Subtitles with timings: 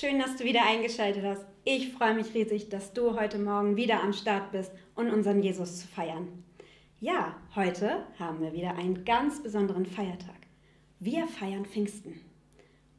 [0.00, 1.44] Schön, dass du wieder eingeschaltet hast.
[1.62, 5.42] Ich freue mich riesig, dass du heute Morgen wieder am Start bist und um unseren
[5.42, 6.42] Jesus zu feiern.
[7.00, 10.38] Ja, heute haben wir wieder einen ganz besonderen Feiertag.
[11.00, 12.18] Wir feiern Pfingsten.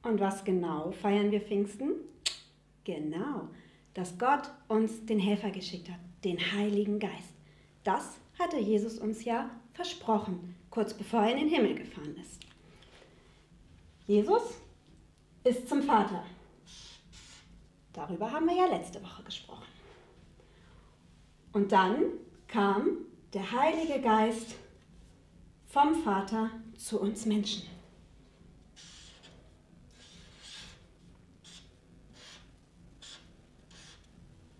[0.03, 1.93] Und was genau feiern wir Pfingsten?
[2.83, 3.49] Genau,
[3.95, 7.33] dass Gott uns den Helfer geschickt hat, den Heiligen Geist.
[7.83, 12.41] Das hatte Jesus uns ja versprochen, kurz bevor er in den Himmel gefahren ist.
[14.05, 14.43] Jesus
[15.43, 16.23] ist zum Vater.
[17.93, 19.67] Darüber haben wir ja letzte Woche gesprochen.
[21.51, 22.03] Und dann
[22.47, 22.97] kam
[23.33, 24.55] der Heilige Geist
[25.67, 27.63] vom Vater zu uns Menschen.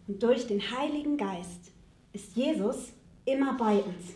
[0.08, 1.72] Und durch den Heiligen Geist
[2.12, 2.92] ist Jesus
[3.24, 4.16] immer bei uns.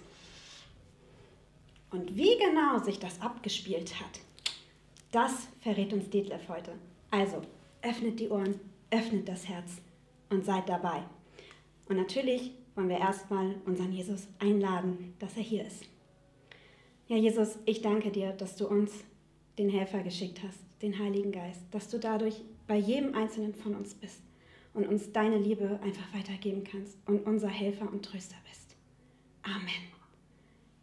[1.91, 4.19] Und wie genau sich das abgespielt hat,
[5.11, 6.73] das verrät uns Detlef heute.
[7.11, 7.41] Also,
[7.81, 8.59] öffnet die Ohren,
[8.95, 9.81] öffnet das Herz
[10.29, 11.03] und seid dabei.
[11.89, 15.83] Und natürlich wollen wir erstmal unseren Jesus einladen, dass er hier ist.
[17.07, 18.91] Ja, Jesus, ich danke dir, dass du uns
[19.57, 23.93] den Helfer geschickt hast, den Heiligen Geist, dass du dadurch bei jedem Einzelnen von uns
[23.93, 24.21] bist
[24.73, 28.75] und uns deine Liebe einfach weitergeben kannst und unser Helfer und Tröster bist.
[29.43, 29.95] Amen.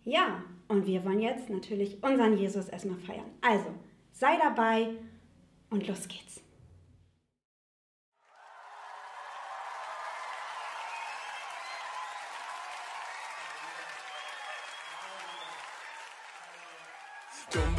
[0.05, 3.31] Ja, und wir wollen jetzt natürlich unseren Jesus erstmal feiern.
[3.41, 3.67] Also,
[4.13, 4.91] sei dabei
[5.71, 6.43] und los geht's.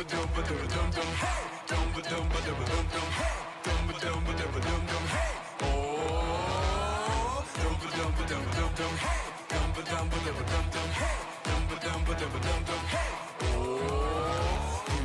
[0.03, 0.17] Du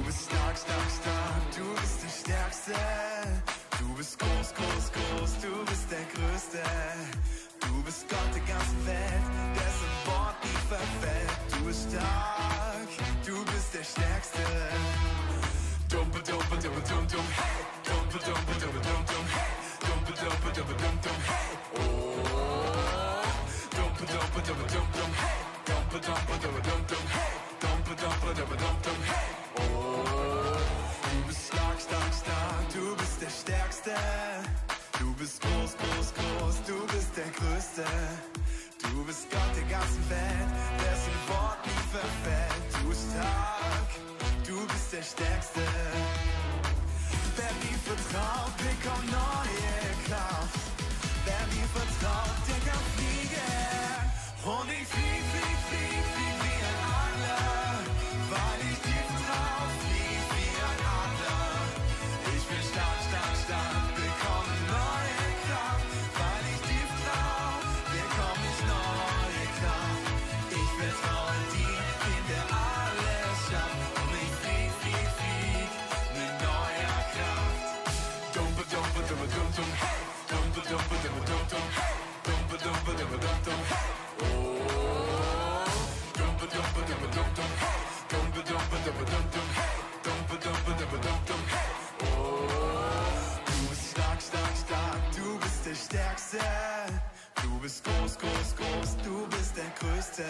[0.05, 1.43] bist stark, stark, stark.
[1.57, 2.73] Du bist der Stärkste.
[3.79, 5.33] Du bist groß, groß, groß.
[5.43, 6.63] Du bist der Größte.
[7.61, 9.25] Du bist Gott der ganzen Welt,
[9.55, 11.39] dessen Wort nie verfällt.
[11.53, 12.38] Du bist stark,
[13.91, 14.45] Stärkste.
[15.89, 17.57] Dumpe, dumpe, dumpe, dum, dum, hey.
[17.87, 19.53] Dumpe, dumpe, dumpe, dum, dum, hey.
[19.87, 21.49] Dumpe, dumpe, dumpe, dum, dum, hey.
[21.79, 21.81] Oh.
[23.77, 25.39] Dumpe, dumpe, dumpe, dum, dum, hey.
[25.69, 27.33] Dumpe, dumpe, dumpe, dum, dum, hey.
[27.63, 29.29] Dumpe, dumpe, dumpe, dum, dum, hey.
[29.57, 29.63] Oh.
[31.11, 32.63] Du bist stark, stark, stark.
[32.75, 33.95] Du bist der Stärkste.
[34.99, 37.85] Du bist groß, groß, groß, du bist der Größte.
[38.83, 42.48] Du bist Gott der ganzen Welt, dessen Wort nie verfällt.
[44.99, 45.61] Der Stärkste.
[47.37, 48.58] Wer dir vertraut,
[96.29, 96.39] Stärkste.
[97.43, 98.97] Du bist groß, groß, groß.
[99.03, 100.25] Du bist der Größte.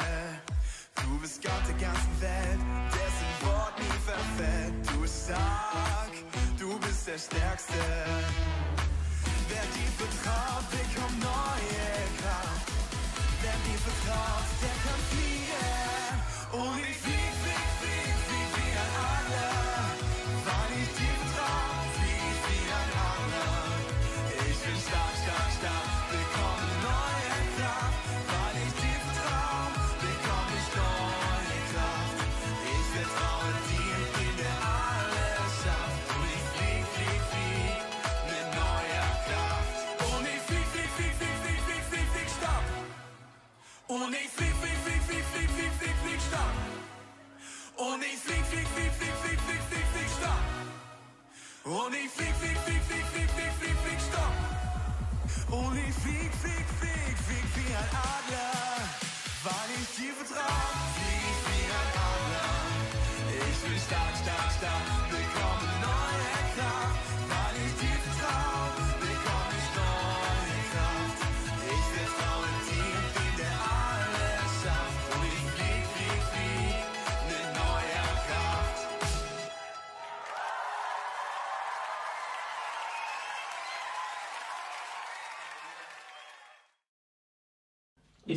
[0.94, 2.60] Du bist Gott der ganzen Welt,
[2.92, 4.74] dessen Wort nie verfällt.
[4.92, 6.12] Du bist stark.
[6.58, 7.82] Du bist der Stärkste.
[9.48, 11.88] Wer dir vertraut, bekommt neue
[12.20, 12.70] Kraft.
[13.42, 16.14] Wer dir vertraut, der kann fliegen.
[16.52, 17.27] Und ich flieg,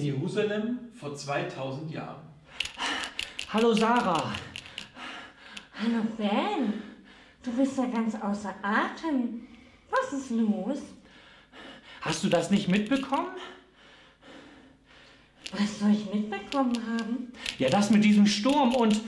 [0.02, 2.24] In Jerusalem vor 2000 Jahren.
[3.54, 4.34] Hallo Sarah.
[5.80, 6.82] Hallo Ben,
[7.44, 9.48] du bist ja ganz außer Atem.
[9.92, 10.80] Was ist los?
[12.02, 13.36] Hast du das nicht mitbekommen?
[15.52, 17.32] Was soll ich mitbekommen haben?
[17.60, 19.00] Ja, das mit diesem Sturm und...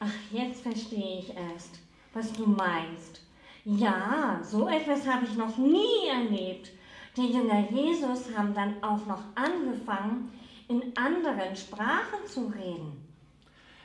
[0.00, 1.78] Ach, jetzt verstehe ich erst,
[2.12, 3.22] was du meinst.
[3.64, 6.72] Ja, so etwas habe ich noch nie erlebt.
[7.16, 10.32] Die Jünger Jesus haben dann auch noch angefangen,
[10.68, 13.04] in anderen Sprachen zu reden.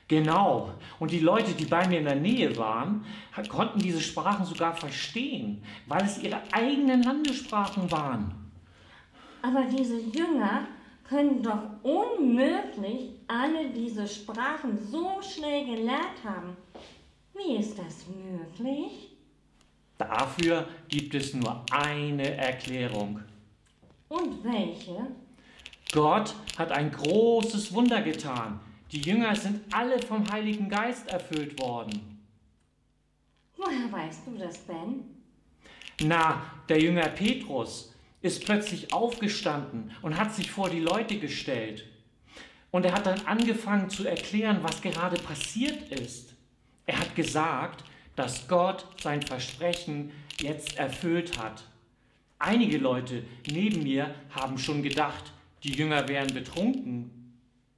[0.07, 0.71] Genau.
[0.99, 3.05] Und die Leute, die bei mir in der Nähe waren,
[3.47, 8.33] konnten diese Sprachen sogar verstehen, weil es ihre eigenen Landessprachen waren.
[9.43, 10.67] Aber diese Jünger
[11.07, 16.57] können doch unmöglich alle diese Sprachen so schnell gelernt haben.
[17.35, 19.08] Wie ist das möglich?
[19.99, 23.19] Dafür gibt es nur eine Erklärung.
[24.07, 25.07] Und welche?
[25.91, 28.61] Gott hat ein großes Wunder getan.
[28.93, 32.25] Die Jünger sind alle vom Heiligen Geist erfüllt worden.
[33.57, 35.03] Woher weißt du das, Ben?
[36.01, 41.85] Na, der Jünger Petrus ist plötzlich aufgestanden und hat sich vor die Leute gestellt.
[42.71, 46.33] Und er hat dann angefangen zu erklären, was gerade passiert ist.
[46.85, 47.83] Er hat gesagt,
[48.19, 50.11] dass Gott sein Versprechen
[50.41, 51.63] jetzt erfüllt hat.
[52.37, 55.31] Einige Leute neben mir haben schon gedacht,
[55.63, 57.37] die Jünger wären betrunken.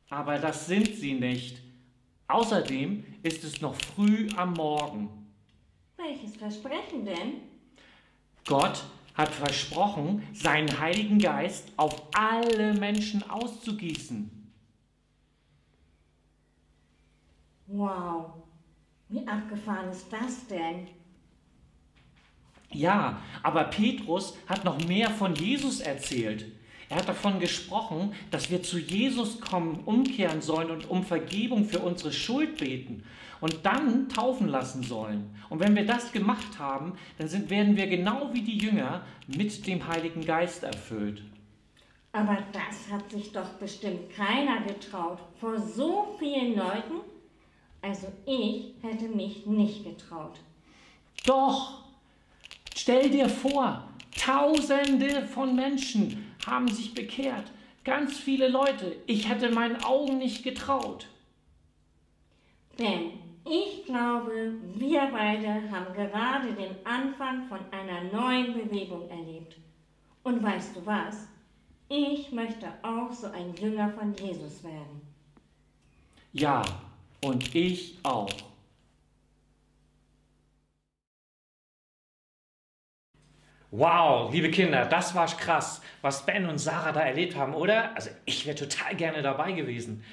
[0.09, 1.61] Aber das sind sie nicht.
[2.27, 5.09] Außerdem ist es noch früh am Morgen.
[5.95, 7.33] Welches Versprechen denn?
[8.43, 8.83] Gott
[9.13, 14.31] hat versprochen, seinen Heiligen Geist auf alle Menschen auszugießen.
[17.67, 18.40] Wow,
[19.11, 20.87] wie abgefahren ist das denn?
[22.71, 26.45] Ja, aber Petrus hat noch mehr von Jesus erzählt.
[26.89, 31.79] Er hat davon gesprochen, dass wir zu Jesus kommen, umkehren sollen und um Vergebung für
[31.79, 33.03] unsere Schuld beten
[33.41, 35.35] und dann taufen lassen sollen.
[35.49, 39.67] Und wenn wir das gemacht haben, dann sind, werden wir genau wie die Jünger mit
[39.67, 41.23] dem Heiligen Geist erfüllt.
[42.13, 47.10] Aber das hat sich doch bestimmt keiner getraut vor so vielen Leuten.
[47.81, 50.39] Also ich hätte mich nicht getraut.
[51.25, 51.83] Doch,
[52.75, 53.83] stell dir vor,
[54.17, 57.51] Tausende von Menschen haben sich bekehrt.
[57.83, 58.97] Ganz viele Leute.
[59.07, 61.07] Ich hätte meinen Augen nicht getraut.
[62.77, 63.13] Denn
[63.49, 69.57] ich glaube, wir beide haben gerade den Anfang von einer neuen Bewegung erlebt.
[70.23, 71.27] Und weißt du was?
[71.89, 75.01] Ich möchte auch so ein Jünger von Jesus werden.
[76.31, 76.61] Ja,
[77.23, 78.29] und ich auch.
[83.73, 87.95] Wow, liebe Kinder, das war krass, was Ben und Sarah da erlebt haben, oder?
[87.95, 90.03] Also ich wäre total gerne dabei gewesen.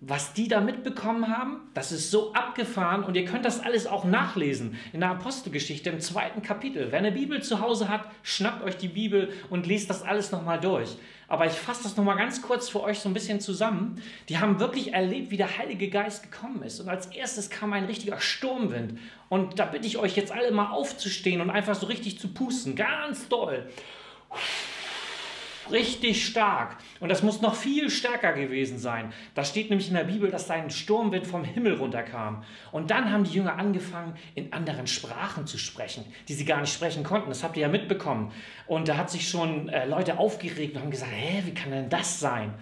[0.00, 4.04] Was die da mitbekommen haben, das ist so abgefahren und ihr könnt das alles auch
[4.04, 6.88] nachlesen in der Apostelgeschichte im zweiten Kapitel.
[6.90, 10.60] Wer eine Bibel zu Hause hat, schnappt euch die Bibel und lest das alles nochmal
[10.60, 10.98] durch.
[11.28, 14.00] Aber ich fasse das nochmal ganz kurz für euch so ein bisschen zusammen.
[14.28, 16.78] Die haben wirklich erlebt, wie der Heilige Geist gekommen ist.
[16.78, 18.98] Und als erstes kam ein richtiger Sturmwind.
[19.30, 22.76] Und da bitte ich euch jetzt alle mal aufzustehen und einfach so richtig zu pusten.
[22.76, 23.66] Ganz doll
[25.70, 26.76] richtig stark.
[27.00, 29.12] Und das muss noch viel stärker gewesen sein.
[29.34, 32.44] Da steht nämlich in der Bibel, dass da ein Sturmwind vom Himmel runterkam.
[32.72, 36.72] Und dann haben die Jünger angefangen, in anderen Sprachen zu sprechen, die sie gar nicht
[36.72, 37.28] sprechen konnten.
[37.28, 38.32] Das habt ihr ja mitbekommen.
[38.66, 41.88] Und da hat sich schon äh, Leute aufgeregt und haben gesagt, hä, wie kann denn
[41.88, 42.54] das sein?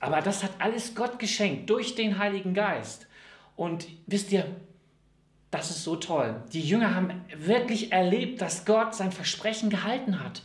[0.00, 3.06] Aber das hat alles Gott geschenkt durch den Heiligen Geist.
[3.54, 4.46] Und wisst ihr,
[5.52, 6.42] das ist so toll.
[6.52, 10.42] Die Jünger haben wirklich erlebt, dass Gott sein Versprechen gehalten hat.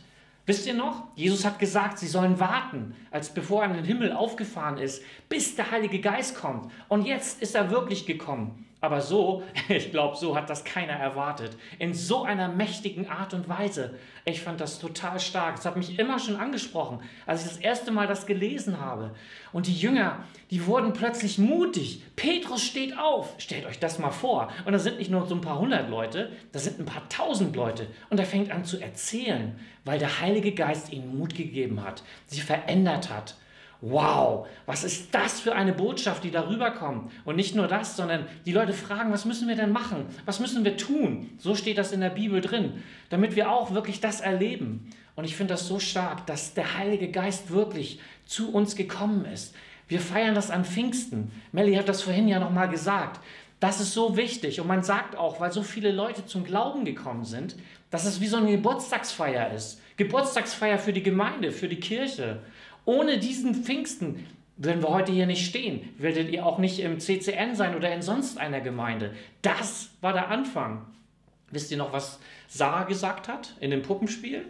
[0.48, 1.08] Wisst ihr noch?
[1.14, 5.56] Jesus hat gesagt, sie sollen warten, als bevor er in den Himmel aufgefahren ist, bis
[5.56, 6.70] der Heilige Geist kommt.
[6.88, 8.64] Und jetzt ist er wirklich gekommen.
[8.80, 11.56] Aber so, ich glaube, so hat das keiner erwartet.
[11.78, 13.94] In so einer mächtigen Art und Weise.
[14.24, 15.58] Ich fand das total stark.
[15.58, 19.14] Es hat mich immer schon angesprochen, als ich das erste Mal das gelesen habe.
[19.52, 22.02] Und die Jünger, die wurden plötzlich mutig.
[22.14, 23.34] Petrus steht auf.
[23.38, 24.52] Stellt euch das mal vor.
[24.64, 27.56] Und da sind nicht nur so ein paar hundert Leute, da sind ein paar tausend
[27.56, 27.86] Leute.
[28.10, 32.42] Und er fängt an zu erzählen, weil der Heilige Geist ihnen Mut gegeben hat, sie
[32.42, 33.34] verändert hat.
[33.80, 37.12] Wow, was ist das für eine Botschaft, die darüber kommt?
[37.24, 40.06] Und nicht nur das, sondern die Leute fragen, was müssen wir denn machen?
[40.24, 41.30] Was müssen wir tun?
[41.38, 44.90] So steht das in der Bibel drin, damit wir auch wirklich das erleben.
[45.14, 49.54] Und ich finde das so stark, dass der Heilige Geist wirklich zu uns gekommen ist.
[49.86, 51.30] Wir feiern das an Pfingsten.
[51.52, 53.20] Melly hat das vorhin ja nochmal gesagt.
[53.60, 54.60] Das ist so wichtig.
[54.60, 57.56] Und man sagt auch, weil so viele Leute zum Glauben gekommen sind,
[57.90, 59.80] dass es wie so eine Geburtstagsfeier ist.
[59.96, 62.40] Geburtstagsfeier für die Gemeinde, für die Kirche.
[62.88, 65.90] Ohne diesen Pfingsten würden wir heute hier nicht stehen.
[65.98, 69.14] Werdet ihr auch nicht im CCN sein oder in sonst einer Gemeinde.
[69.42, 70.86] Das war der Anfang.
[71.50, 74.46] Wisst ihr noch, was Sarah gesagt hat in dem Puppenspiel?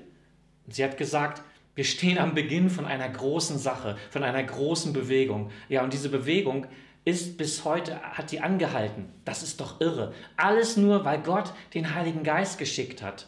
[0.69, 1.43] Sie hat gesagt,
[1.75, 5.51] wir stehen am Beginn von einer großen Sache, von einer großen Bewegung.
[5.69, 6.69] Ja, und diese Bewegung
[7.05, 9.07] ist bis heute, hat die angehalten.
[9.25, 10.15] Das ist doch irre.
[10.37, 13.27] Alles nur, weil Gott den Heiligen Geist geschickt hat.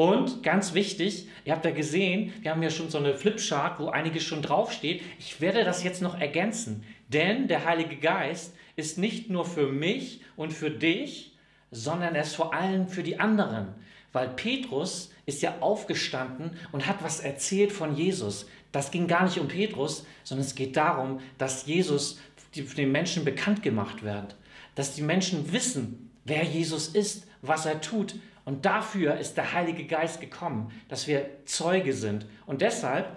[0.00, 3.90] Und ganz wichtig, ihr habt ja gesehen, wir haben ja schon so eine Flipchart, wo
[3.90, 5.02] einiges schon draufsteht.
[5.18, 10.22] Ich werde das jetzt noch ergänzen, denn der Heilige Geist ist nicht nur für mich
[10.36, 11.36] und für dich,
[11.70, 13.74] sondern er ist vor allem für die anderen.
[14.14, 18.46] Weil Petrus ist ja aufgestanden und hat was erzählt von Jesus.
[18.72, 22.18] Das ging gar nicht um Petrus, sondern es geht darum, dass Jesus
[22.54, 24.34] den Menschen bekannt gemacht wird.
[24.76, 28.14] Dass die Menschen wissen, wer Jesus ist, was er tut.
[28.44, 32.26] Und dafür ist der Heilige Geist gekommen, dass wir Zeuge sind.
[32.46, 33.16] Und deshalb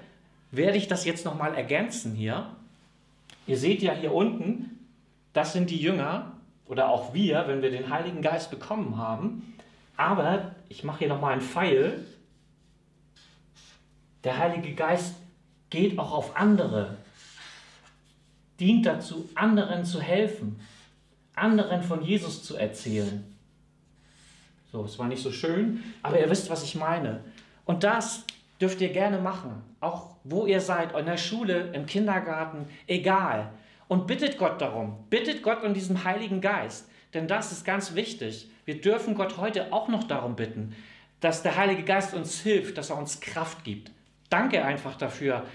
[0.52, 2.48] werde ich das jetzt nochmal ergänzen hier.
[3.48, 4.80] Ihr seht ja hier unten,
[5.34, 6.34] das sind die Jünger
[6.68, 9.56] oder auch wir, wenn wir den Heiligen Geist bekommen haben.
[9.98, 12.06] Aber ich mache hier nochmal einen Pfeil.
[14.24, 15.16] Der Heilige Geist
[15.70, 16.98] geht auch auf andere,
[18.60, 20.60] dient dazu, anderen zu helfen,
[21.36, 23.33] anderen von Jesus zu erzählen.
[24.74, 27.24] So, es war nicht so schön, aber ihr wisst, was ich meine.
[27.64, 28.26] Und das
[28.60, 33.52] dürft ihr gerne machen, auch wo ihr seid, in der Schule, im Kindergarten, egal.
[33.88, 38.50] Und bittet Gott darum, bittet Gott um diesen Heiligen Geist, denn das ist ganz wichtig.
[38.66, 40.76] Wir dürfen Gott heute auch noch darum bitten,
[41.20, 43.92] dass der Heilige Geist uns hilft, dass er uns Kraft gibt.
[44.32, 45.46] Danke einfach dafür,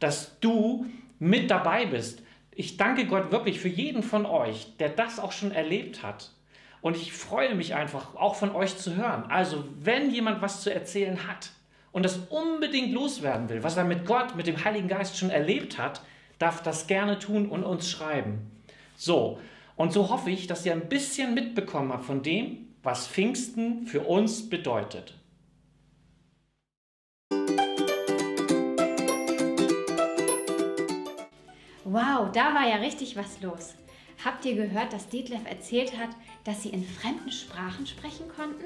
[0.00, 0.84] dass du
[1.18, 2.22] mit dabei bist.
[2.54, 6.35] Ich danke Gott wirklich für jeden von euch, der das auch schon erlebt hat.
[6.80, 9.24] Und ich freue mich einfach, auch von euch zu hören.
[9.28, 11.50] Also, wenn jemand was zu erzählen hat
[11.92, 15.78] und das unbedingt loswerden will, was er mit Gott, mit dem Heiligen Geist schon erlebt
[15.78, 16.02] hat,
[16.38, 18.50] darf das gerne tun und uns schreiben.
[18.96, 19.40] So,
[19.76, 24.00] und so hoffe ich, dass ihr ein bisschen mitbekommen habt von dem, was Pfingsten für
[24.00, 25.14] uns bedeutet.
[31.84, 33.74] Wow, da war ja richtig was los.
[34.24, 36.10] Habt ihr gehört, dass Detlef erzählt hat,
[36.44, 38.64] dass sie in fremden Sprachen sprechen konnten?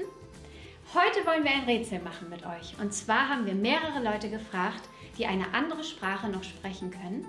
[0.93, 2.75] Heute wollen wir ein Rätsel machen mit euch.
[2.81, 7.25] Und zwar haben wir mehrere Leute gefragt, die eine andere Sprache noch sprechen können.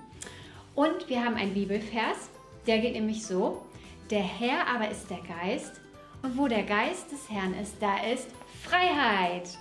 [0.75, 2.31] Und wir haben einen Bibelvers,
[2.67, 3.65] der geht nämlich so,
[4.11, 5.81] der Herr aber ist der Geist
[6.23, 8.29] und wo der Geist des Herrn ist, da ist
[8.63, 9.59] Freiheit.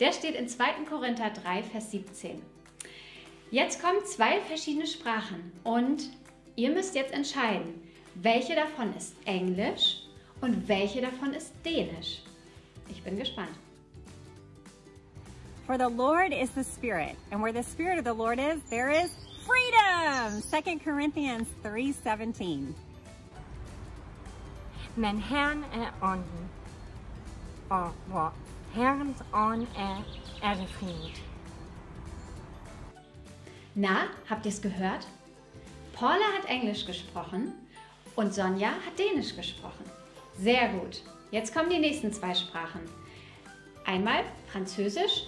[0.00, 0.84] Der steht in 2.
[0.88, 2.42] Korinther 3, Vers 17.
[3.50, 6.10] Jetzt kommen zwei verschiedene Sprachen und
[6.56, 7.80] ihr müsst jetzt entscheiden,
[8.14, 10.00] welche davon ist Englisch
[10.40, 12.20] und welche davon ist Dänisch.
[12.88, 13.56] Ich bin gespannt.
[15.66, 18.90] For the Lord is the Spirit, and where the Spirit of the Lord is, there
[18.90, 19.10] is
[19.46, 20.42] freedom.
[20.42, 22.74] 2 Corinthians 3:17.
[24.96, 26.50] Men Herren er ånden,
[27.70, 28.34] og hvor
[28.74, 30.04] Herrens ånd er,
[30.42, 31.22] er det frihed.
[33.74, 35.08] Na, habt ihr es gehört?
[35.94, 37.63] Paula hat Englisch gesprochen
[38.16, 39.84] und Sonja hat Dänisch gesprochen.
[40.38, 41.02] Sehr gut.
[41.30, 42.80] Jetzt kommen die nächsten zwei Sprachen.
[43.84, 45.26] Einmal Französisch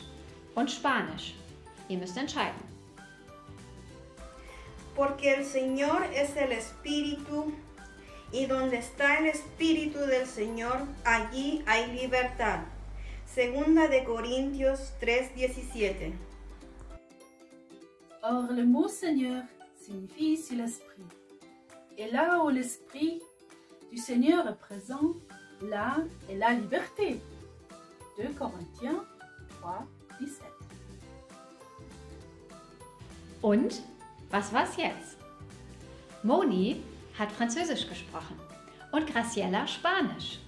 [0.54, 1.34] und Spanisch.
[1.88, 2.60] Ihr müsst entscheiden.
[4.94, 7.52] Porque el Señor es el Espíritu,
[8.32, 12.60] y donde está el Espíritu del Señor, allí hay libertad.
[13.26, 16.12] Segunda de Corintios 3:17.
[18.22, 19.44] Or, le mot Seigneur
[19.76, 21.15] signifie ici l'Esprit.
[21.98, 23.22] Et là où l'Esprit
[23.90, 25.14] du Seigneur est présent,
[25.62, 25.96] là
[26.28, 27.20] est la liberté.
[28.18, 29.02] 2 Corinthiens
[29.62, 29.86] 3,
[30.20, 30.46] 17.
[33.40, 33.82] Und
[34.30, 35.16] was war's jetzt?
[36.22, 36.82] Moni
[37.18, 38.38] hat Französisch gesprochen
[38.92, 40.38] und Graciela Spanisch.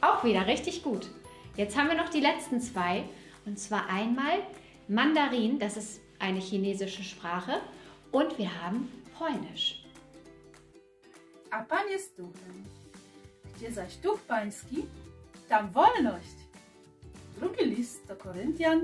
[0.00, 1.08] Auch wieder richtig gut.
[1.56, 3.04] Jetzt haben wir noch die letzten zwei
[3.44, 4.38] und zwar einmal
[4.88, 7.60] Mandarin, das ist eine chinesische Sprache
[8.12, 9.79] und wir haben Polnisch
[11.51, 12.63] A Panie z duchem,
[13.55, 14.85] gdzie zaś duch pański,
[15.49, 16.35] tam wolność.
[17.39, 18.81] Drugi list do Koryntian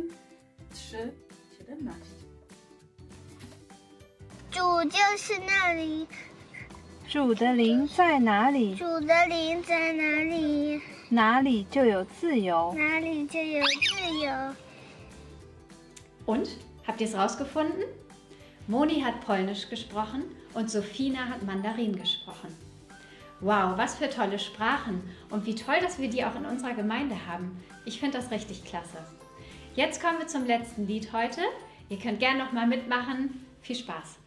[0.73, 1.11] 3,
[1.57, 1.91] 17.
[4.51, 6.07] 主就是那里，
[7.07, 12.73] 主的灵在哪里，主的灵在哪里，哪里就有自由。
[12.77, 14.55] 哪里就有自由。
[16.25, 16.47] Und
[16.85, 17.85] habt ihr es rausgefunden?
[18.67, 20.23] Moni hat Polnisch gesprochen
[20.56, 22.48] und Sophina hat Mandarin gesprochen.
[23.40, 27.14] Wow, was für tolle Sprachen und wie toll, dass wir die auch in unserer Gemeinde
[27.26, 27.62] haben.
[27.84, 28.96] Ich finde das richtig klasse.
[29.74, 31.42] Jetzt kommen wir zum letzten Lied heute.
[31.90, 33.44] Ihr könnt gerne nochmal mitmachen.
[33.60, 34.25] Viel Spaß!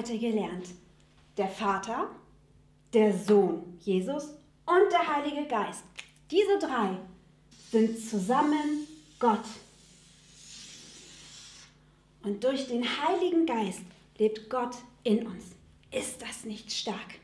[0.00, 0.66] heute gelernt?
[1.36, 2.08] Der Vater,
[2.94, 4.30] der Sohn Jesus
[4.64, 5.84] und der Heilige Geist.
[6.30, 6.96] Diese drei
[7.70, 8.86] sind zusammen
[9.18, 9.44] Gott.
[12.22, 13.82] Und durch den Heiligen Geist
[14.16, 15.44] lebt Gott in uns.
[15.90, 17.18] Ist das nicht stark?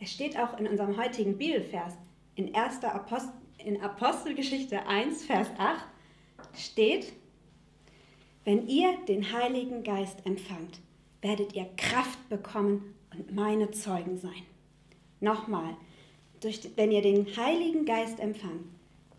[0.00, 1.92] Es steht auch in unserem heutigen Bibelvers,
[2.36, 5.84] in, Apostel, in Apostelgeschichte 1, Vers 8,
[6.56, 7.12] steht,
[8.44, 10.80] wenn ihr den Heiligen Geist empfangt,
[11.22, 14.42] werdet ihr Kraft bekommen und meine Zeugen sein.
[15.20, 15.76] Nochmal,
[16.40, 18.64] durch, wenn ihr den Heiligen Geist empfangt,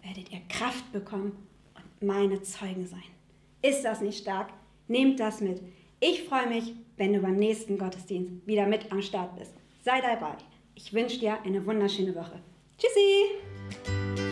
[0.03, 1.33] werdet ihr Kraft bekommen
[1.75, 3.03] und meine Zeugen sein.
[3.61, 4.53] Ist das nicht stark?
[4.87, 5.61] Nehmt das mit.
[5.99, 9.53] Ich freue mich, wenn du beim nächsten Gottesdienst wieder mit am Start bist.
[9.83, 10.35] Sei dabei.
[10.75, 12.39] Ich wünsche dir eine wunderschöne Woche.
[12.77, 14.28] Tschüssi!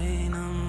[0.00, 0.67] Wort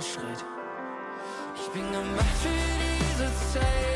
[0.00, 0.44] Schritt.
[1.54, 3.93] Ich bin gemacht für diese Zeit,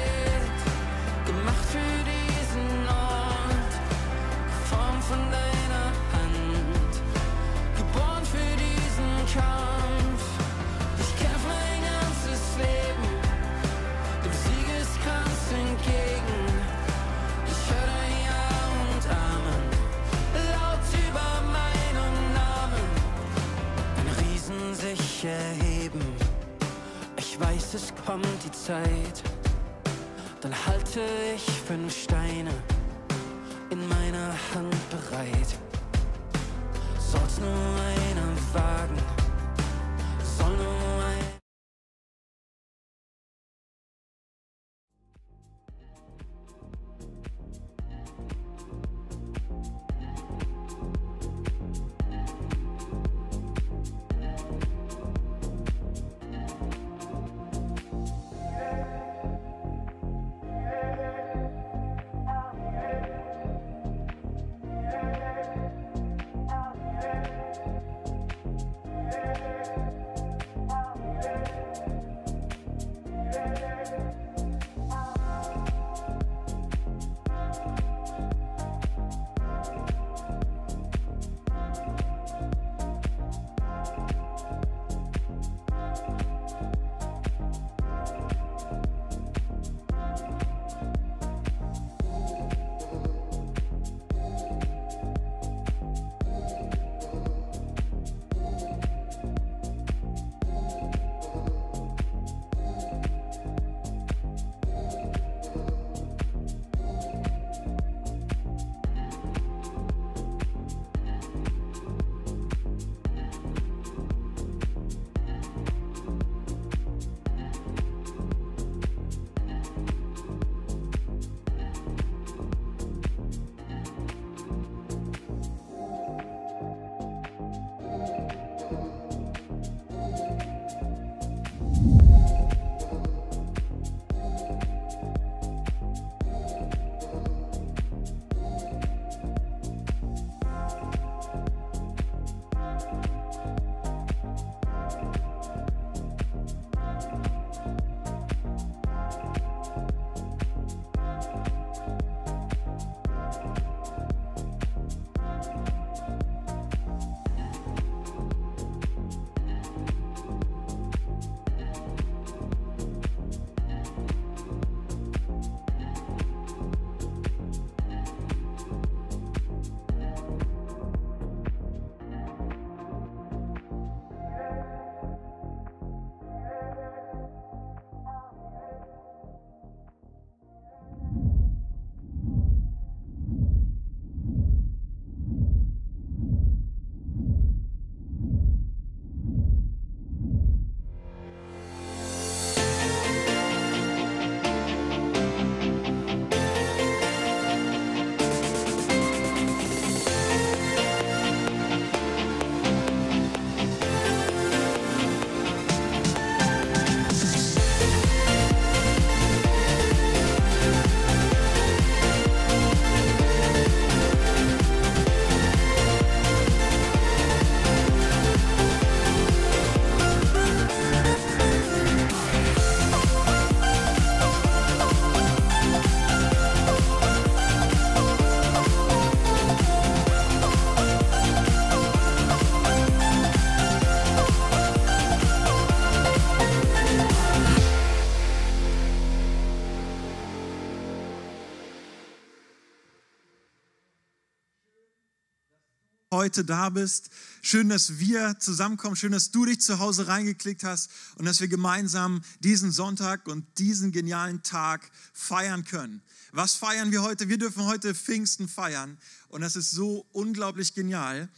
[246.19, 247.10] heute da bist.
[247.42, 248.96] Schön, dass wir zusammenkommen.
[248.96, 253.46] Schön, dass du dich zu Hause reingeklickt hast und dass wir gemeinsam diesen Sonntag und
[253.58, 256.02] diesen genialen Tag feiern können.
[256.33, 257.29] Was feiern wir heute?
[257.29, 258.98] Wir dürfen heute Pfingsten feiern
[259.29, 261.29] und das ist so unglaublich genial.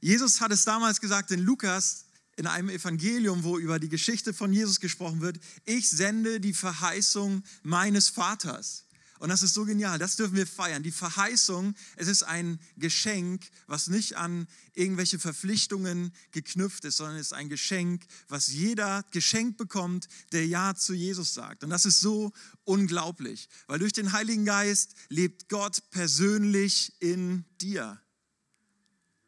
[0.00, 4.52] Jesus hat es damals gesagt in Lukas, in einem Evangelium, wo über die Geschichte von
[4.52, 8.84] Jesus gesprochen wird, ich sende die Verheißung meines Vaters.
[9.18, 10.82] Und das ist so genial, das dürfen wir feiern.
[10.82, 17.28] Die Verheißung, es ist ein Geschenk, was nicht an irgendwelche Verpflichtungen geknüpft ist, sondern es
[17.28, 21.64] ist ein Geschenk, was jeder geschenkt bekommt, der Ja zu Jesus sagt.
[21.64, 22.32] Und das ist so
[22.64, 28.00] unglaublich, weil durch den Heiligen Geist lebt Gott persönlich in dir.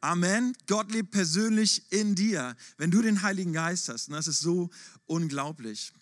[0.02, 0.56] Amen.
[0.66, 4.08] Gott lebt persönlich in dir, wenn du den Heiligen Geist hast.
[4.08, 4.70] Und das ist so
[5.04, 5.92] unglaublich.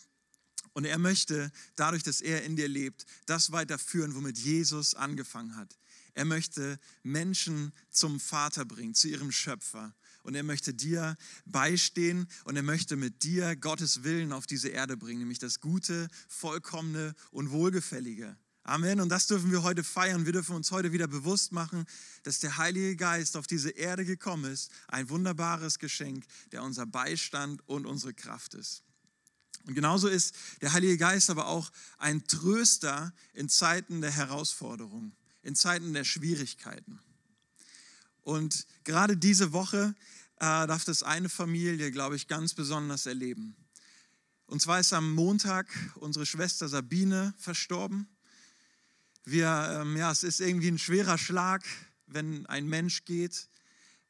[0.78, 5.76] Und er möchte, dadurch, dass er in dir lebt, das weiterführen, womit Jesus angefangen hat.
[6.14, 9.92] Er möchte Menschen zum Vater bringen, zu ihrem Schöpfer.
[10.22, 11.16] Und er möchte dir
[11.46, 16.06] beistehen und er möchte mit dir Gottes Willen auf diese Erde bringen, nämlich das Gute,
[16.28, 18.36] Vollkommene und Wohlgefällige.
[18.62, 19.00] Amen.
[19.00, 20.26] Und das dürfen wir heute feiern.
[20.26, 21.86] Wir dürfen uns heute wieder bewusst machen,
[22.22, 24.70] dass der Heilige Geist auf diese Erde gekommen ist.
[24.86, 28.84] Ein wunderbares Geschenk, der unser Beistand und unsere Kraft ist.
[29.66, 35.54] Und genauso ist der Heilige Geist aber auch ein Tröster in Zeiten der Herausforderung, in
[35.54, 37.00] Zeiten der Schwierigkeiten.
[38.22, 39.94] Und gerade diese Woche
[40.36, 43.56] äh, darf das eine Familie, glaube ich, ganz besonders erleben.
[44.46, 48.08] Und zwar ist am Montag unsere Schwester Sabine verstorben.
[49.24, 51.62] Wir, ähm, ja, es ist irgendwie ein schwerer Schlag,
[52.06, 53.48] wenn ein Mensch geht.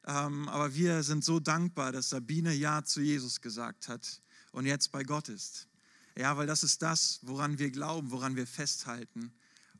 [0.06, 4.22] Ähm, aber wir sind so dankbar, dass Sabine Ja zu Jesus gesagt hat
[4.52, 5.68] und jetzt bei Gott ist.
[6.16, 9.32] Ja, weil das ist das, woran wir glauben, woran wir festhalten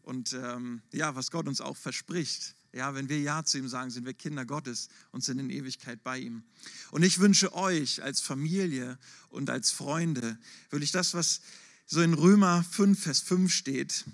[0.08, 2.54] und ähm, ja, was Gott uns auch verspricht.
[2.72, 6.02] Ja, wenn wir Ja zu ihm sagen, sind wir Kinder Gottes und sind in Ewigkeit
[6.02, 6.44] bei ihm.
[6.90, 8.98] Und ich wünsche euch als Familie
[9.28, 10.38] und als Freunde,
[10.70, 11.40] wirklich das, was
[11.86, 14.04] so in Römer 5, Vers 5 steht,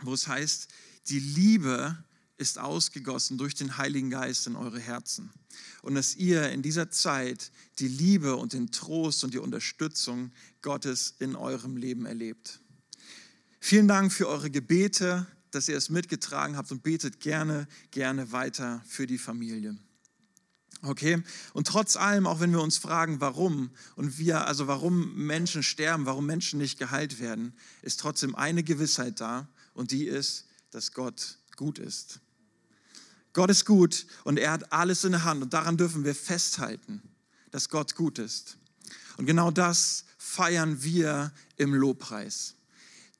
[0.00, 0.68] wo es heißt,
[1.08, 2.02] die Liebe
[2.42, 5.30] ist ausgegossen durch den Heiligen Geist in eure Herzen.
[5.82, 11.14] Und dass ihr in dieser Zeit die Liebe und den Trost und die Unterstützung Gottes
[11.20, 12.60] in eurem Leben erlebt.
[13.60, 18.82] Vielen Dank für eure Gebete, dass ihr es mitgetragen habt und betet gerne, gerne weiter
[18.88, 19.78] für die Familie.
[20.82, 21.22] Okay?
[21.52, 26.06] Und trotz allem, auch wenn wir uns fragen, warum und wir, also warum Menschen sterben,
[26.06, 31.38] warum Menschen nicht geheilt werden, ist trotzdem eine Gewissheit da und die ist, dass Gott
[31.54, 32.21] gut ist.
[33.32, 37.02] Gott ist gut und er hat alles in der Hand und daran dürfen wir festhalten,
[37.50, 38.58] dass Gott gut ist.
[39.16, 42.54] Und genau das feiern wir im Lobpreis.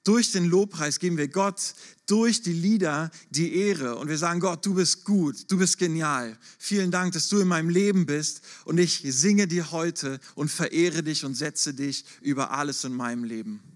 [0.04, 1.74] Durch den Lobpreis geben wir Gott
[2.06, 6.36] durch die Lieder die Ehre und wir sagen, Gott, du bist gut, du bist genial.
[6.58, 11.04] Vielen Dank, dass du in meinem Leben bist und ich singe dir heute und verehre
[11.04, 13.71] dich und setze dich über alles in meinem Leben.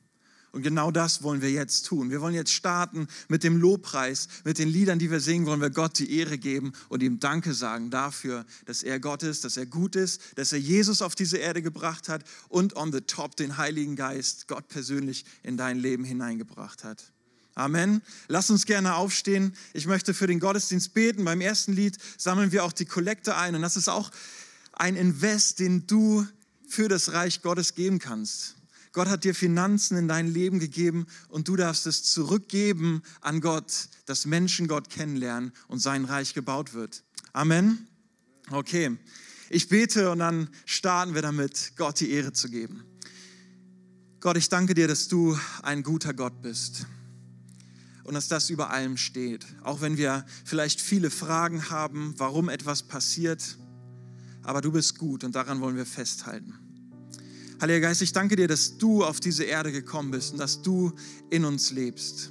[0.56, 2.10] Und genau das wollen wir jetzt tun.
[2.10, 5.68] Wir wollen jetzt starten mit dem Lobpreis, mit den Liedern, die wir singen, wollen wir
[5.68, 9.66] Gott die Ehre geben und ihm Danke sagen dafür, dass er Gott ist, dass er
[9.66, 13.58] gut ist, dass er Jesus auf diese Erde gebracht hat und on the top den
[13.58, 17.12] Heiligen Geist, Gott persönlich in dein Leben hineingebracht hat.
[17.54, 18.00] Amen.
[18.28, 19.54] Lass uns gerne aufstehen.
[19.74, 21.22] Ich möchte für den Gottesdienst beten.
[21.26, 24.10] Beim ersten Lied sammeln wir auch die Kollekte ein und das ist auch
[24.72, 26.26] ein Invest, den du
[26.66, 28.55] für das Reich Gottes geben kannst.
[28.96, 33.90] Gott hat dir Finanzen in dein Leben gegeben und du darfst es zurückgeben an Gott,
[34.06, 37.04] dass Menschen Gott kennenlernen und sein Reich gebaut wird.
[37.34, 37.86] Amen.
[38.50, 38.96] Okay,
[39.50, 42.84] ich bete und dann starten wir damit, Gott die Ehre zu geben.
[44.20, 46.86] Gott, ich danke dir, dass du ein guter Gott bist
[48.04, 49.44] und dass das über allem steht.
[49.62, 53.58] Auch wenn wir vielleicht viele Fragen haben, warum etwas passiert,
[54.42, 56.65] aber du bist gut und daran wollen wir festhalten.
[57.58, 60.92] Heiliger Geist, ich danke dir, dass du auf diese Erde gekommen bist und dass du
[61.30, 62.30] in uns lebst.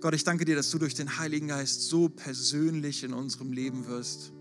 [0.00, 3.86] Gott, ich danke dir, dass du durch den Heiligen Geist so persönlich in unserem Leben
[3.86, 4.32] wirst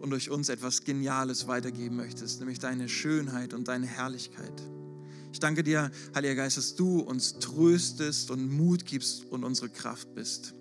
[0.00, 4.62] und durch uns etwas Geniales weitergeben möchtest, nämlich deine Schönheit und deine Herrlichkeit.
[5.30, 10.14] Ich danke dir, Heiliger Geist, dass du uns tröstest und Mut gibst und unsere Kraft
[10.14, 10.54] bist.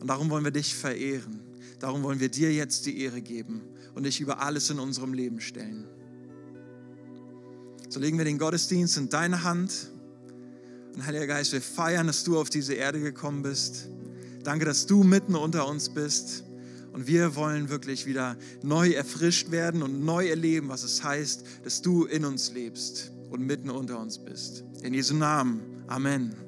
[0.00, 1.40] Und darum wollen wir dich verehren.
[1.78, 3.62] Darum wollen wir dir jetzt die Ehre geben
[3.94, 5.86] und dich über alles in unserem Leben stellen.
[7.88, 9.90] So legen wir den Gottesdienst in deine Hand.
[10.94, 13.88] Und Heiliger Geist, wir feiern, dass du auf diese Erde gekommen bist.
[14.44, 16.44] Danke, dass du mitten unter uns bist.
[16.92, 21.82] Und wir wollen wirklich wieder neu erfrischt werden und neu erleben, was es heißt, dass
[21.82, 24.64] du in uns lebst und mitten unter uns bist.
[24.82, 25.60] In Jesu Namen.
[25.86, 26.47] Amen.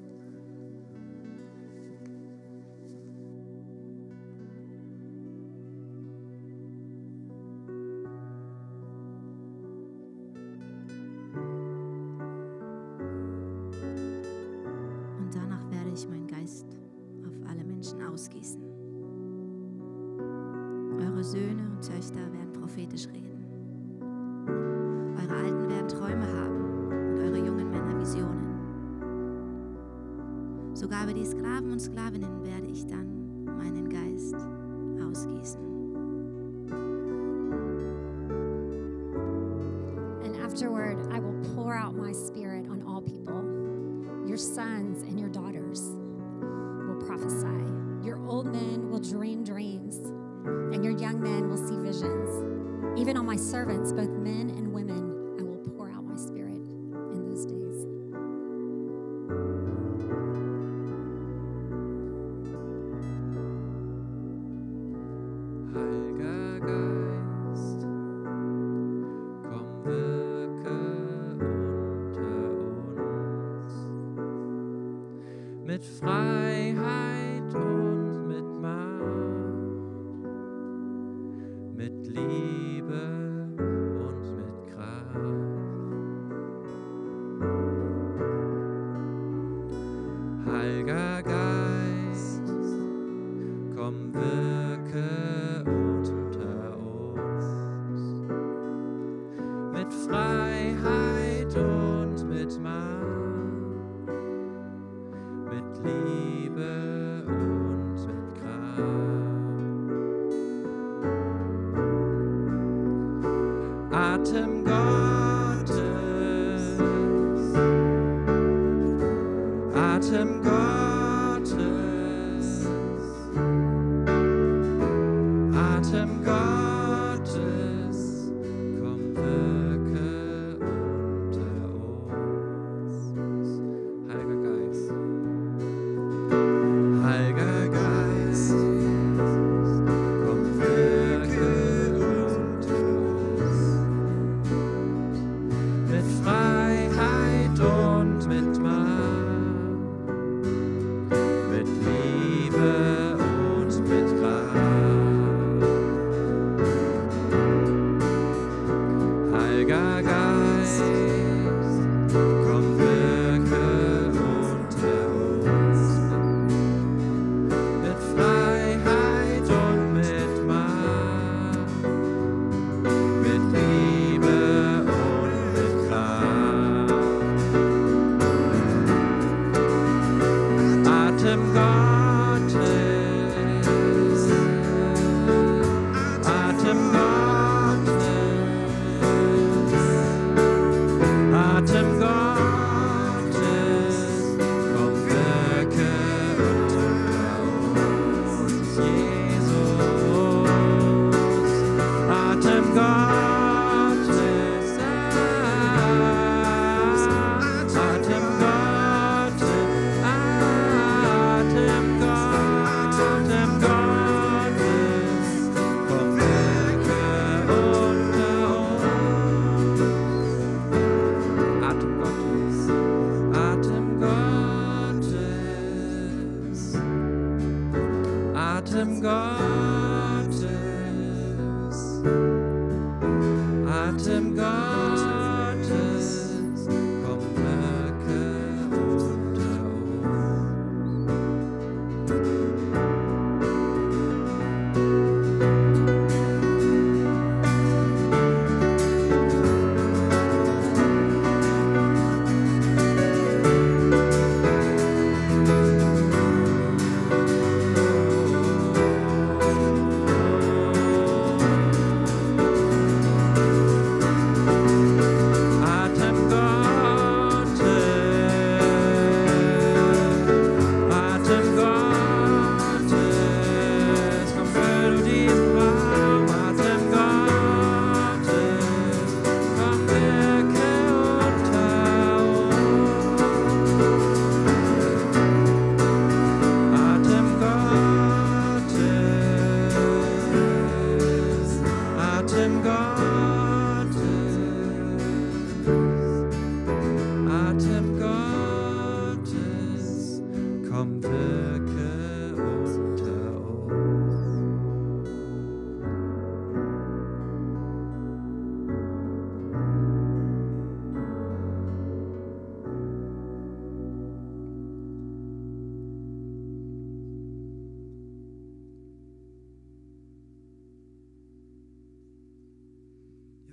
[75.70, 77.89] Mit Freiheit und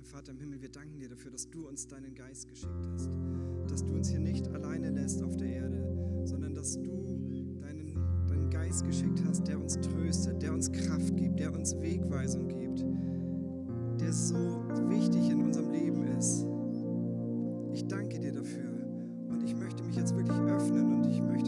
[0.08, 3.10] Vater im Himmel, wir danken dir dafür, dass du uns deinen Geist geschickt hast,
[3.68, 7.94] dass du uns hier nicht alleine lässt auf der Erde, sondern dass du deinen,
[8.26, 12.86] deinen Geist geschickt hast, der uns tröstet, der uns Kraft gibt, der uns Wegweisung gibt,
[14.00, 16.46] der so wichtig in unserem Leben ist.
[17.74, 18.70] Ich danke dir dafür
[19.28, 21.47] und ich möchte mich jetzt wirklich öffnen und ich möchte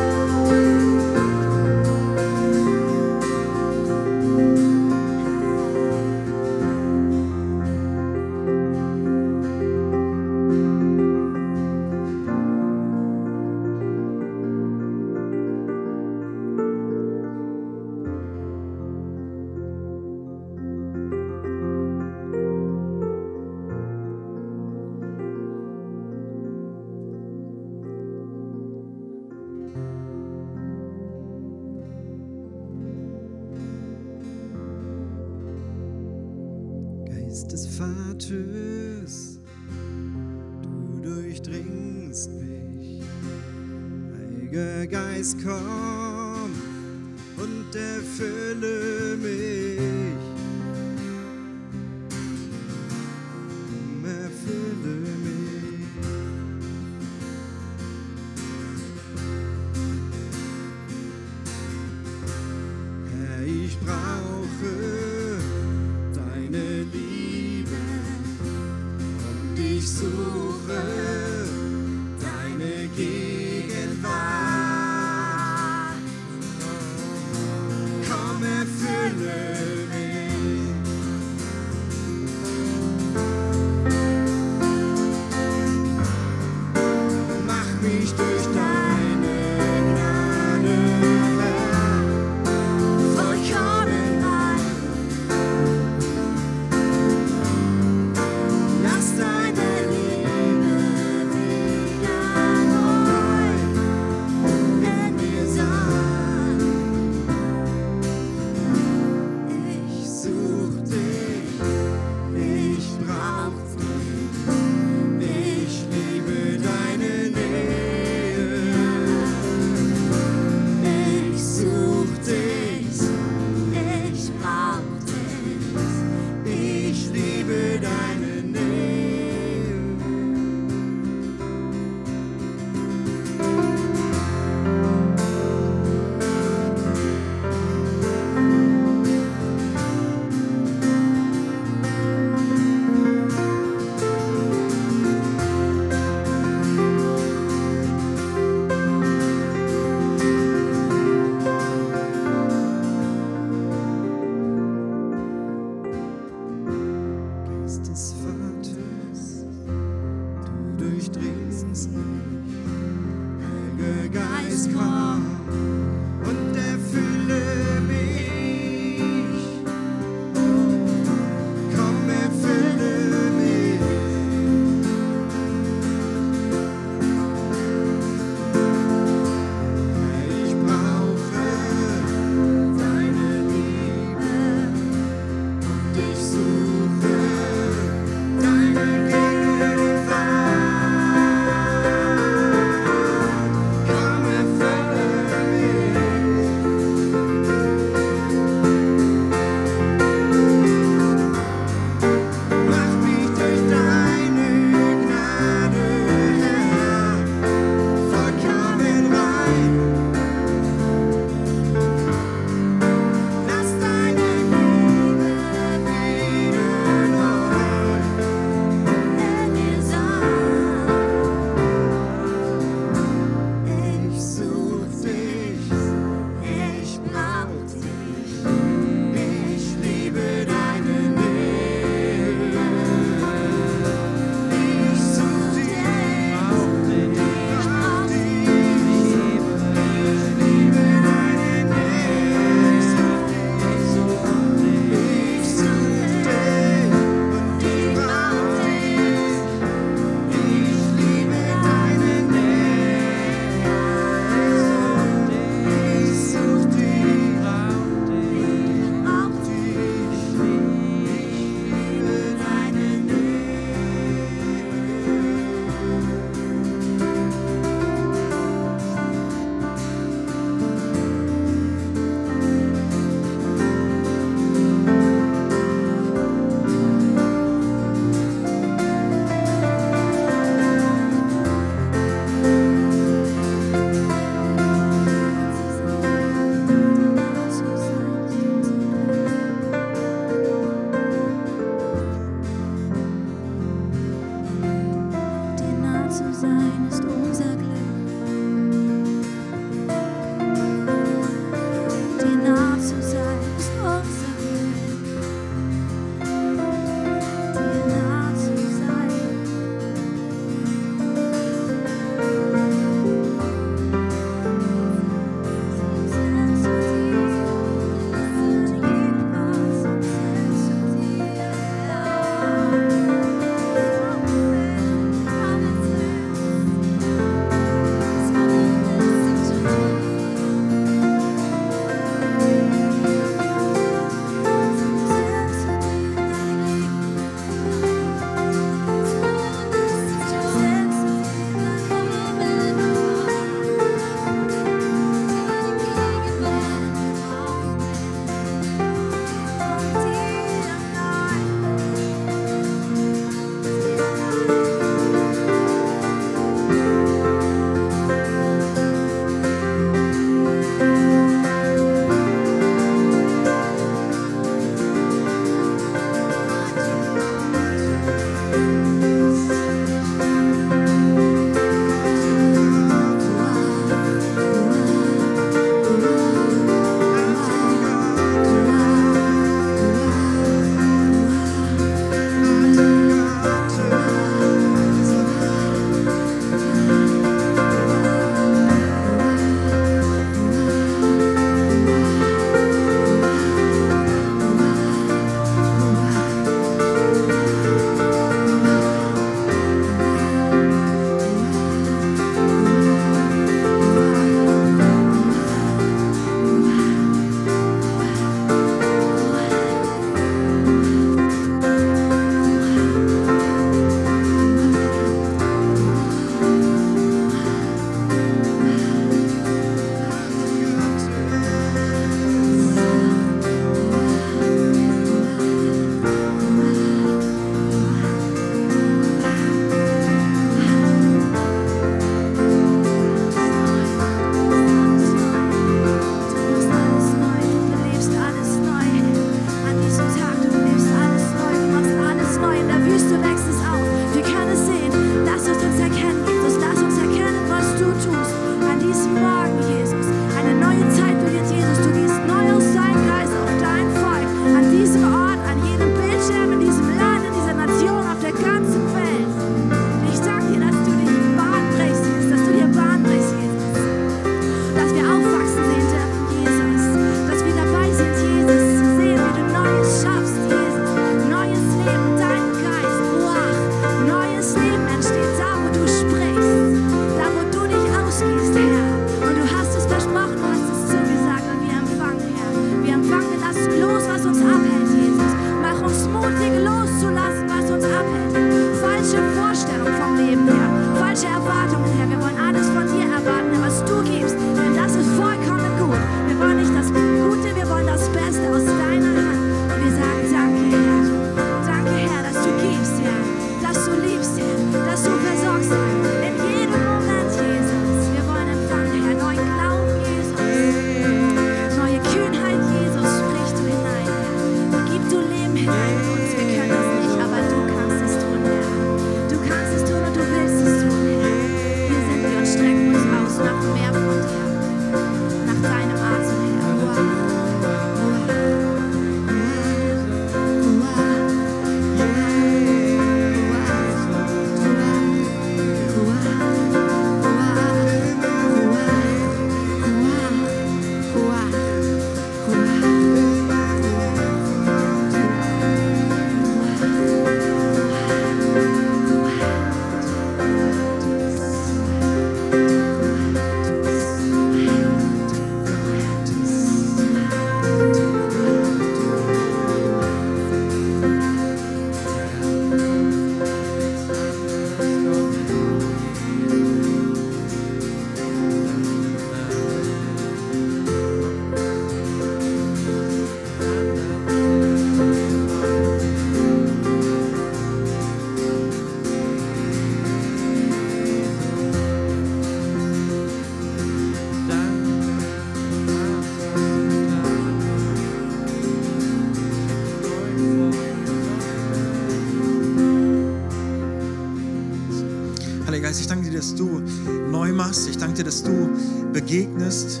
[599.28, 600.00] begegnest.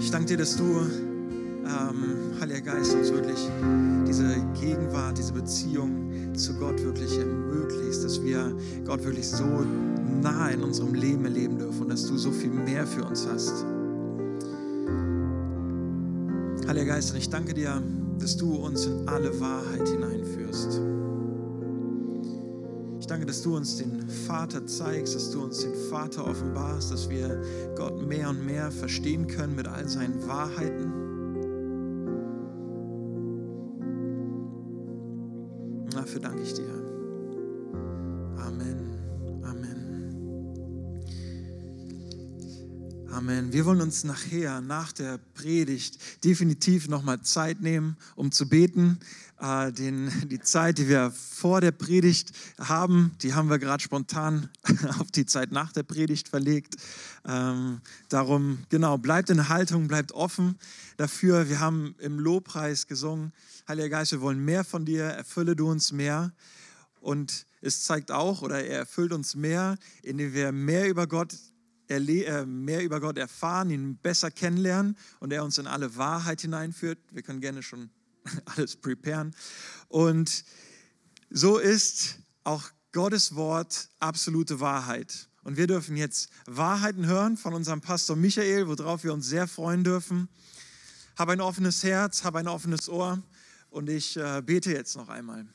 [0.00, 3.38] Ich danke dir, dass du, ähm, Heiliger Geist, uns wirklich
[4.06, 9.44] diese Gegenwart, diese Beziehung zu Gott wirklich ermöglicht, dass wir Gott wirklich so
[10.22, 13.66] nah in unserem Leben erleben dürfen und dass du so viel mehr für uns hast.
[16.68, 17.82] Heiliger Geist, und ich danke dir,
[18.20, 20.80] dass du uns in alle Wahrheit hineinführst.
[23.04, 27.10] Ich danke, dass du uns den Vater zeigst, dass du uns den Vater offenbarst, dass
[27.10, 27.38] wir
[28.06, 31.04] mehr und mehr verstehen können mit all seinen Wahrheiten.
[35.90, 36.68] Dafür danke ich dir.
[38.36, 38.98] Amen.
[39.42, 40.14] Amen.
[43.10, 43.52] Amen.
[43.52, 48.98] Wir wollen uns nachher, nach der Predigt, definitiv nochmal Zeit nehmen, um zu beten.
[49.44, 54.48] Äh, den, die Zeit, die wir vor der Predigt haben, die haben wir gerade spontan
[54.98, 56.76] auf die Zeit nach der Predigt verlegt.
[57.26, 60.58] Ähm, darum, genau, bleibt in Haltung, bleibt offen
[60.96, 61.50] dafür.
[61.50, 63.32] Wir haben im Lobpreis gesungen,
[63.68, 66.32] Heiliger Geist, wir wollen mehr von dir, erfülle du uns mehr.
[67.00, 71.34] Und es zeigt auch, oder er erfüllt uns mehr, indem wir mehr über Gott
[71.88, 76.98] äh, mehr über Gott erfahren, ihn besser kennenlernen und er uns in alle Wahrheit hineinführt.
[77.10, 77.90] Wir können gerne schon
[78.46, 79.34] alles preparen.
[79.88, 80.44] Und
[81.30, 85.28] so ist auch Gottes Wort absolute Wahrheit.
[85.42, 89.84] Und wir dürfen jetzt Wahrheiten hören von unserem Pastor Michael, worauf wir uns sehr freuen
[89.84, 90.28] dürfen.
[91.16, 93.22] Hab ein offenes Herz, hab ein offenes Ohr
[93.70, 95.46] und ich äh, bete jetzt noch einmal.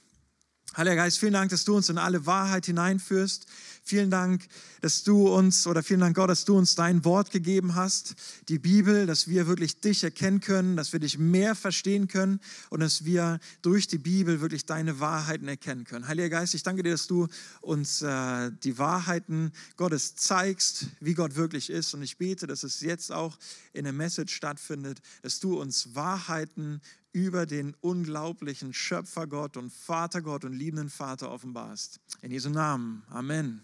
[0.78, 3.47] Heiliger Geist, vielen Dank, dass du uns in alle Wahrheit hineinführst.
[3.90, 4.48] Vielen Dank,
[4.82, 8.14] dass du uns, oder vielen Dank Gott, dass du uns dein Wort gegeben hast,
[8.48, 12.40] die Bibel, dass wir wirklich dich erkennen können, dass wir dich mehr verstehen können
[12.70, 16.07] und dass wir durch die Bibel wirklich deine Wahrheiten erkennen können.
[16.07, 17.30] Heiliger Geist, ich danke dir, dass du
[17.61, 21.95] uns äh, die Wahrheiten Gottes zeigst, wie Gott wirklich ist.
[21.95, 23.40] Und ich bete, dass es jetzt auch
[23.74, 26.80] in der Message stattfindet, dass du uns Wahrheiten
[27.11, 31.99] über den unglaublichen Schöpfergott und Vatergott und liebenden Vater offenbarst.
[32.22, 33.03] In Jesu Namen.
[33.10, 33.61] Amen.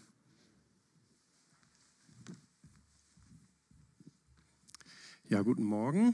[5.28, 6.14] Ja, guten Morgen.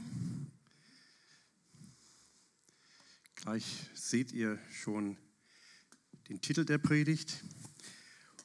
[3.34, 5.18] Gleich seht ihr schon
[6.30, 7.44] den Titel der Predigt.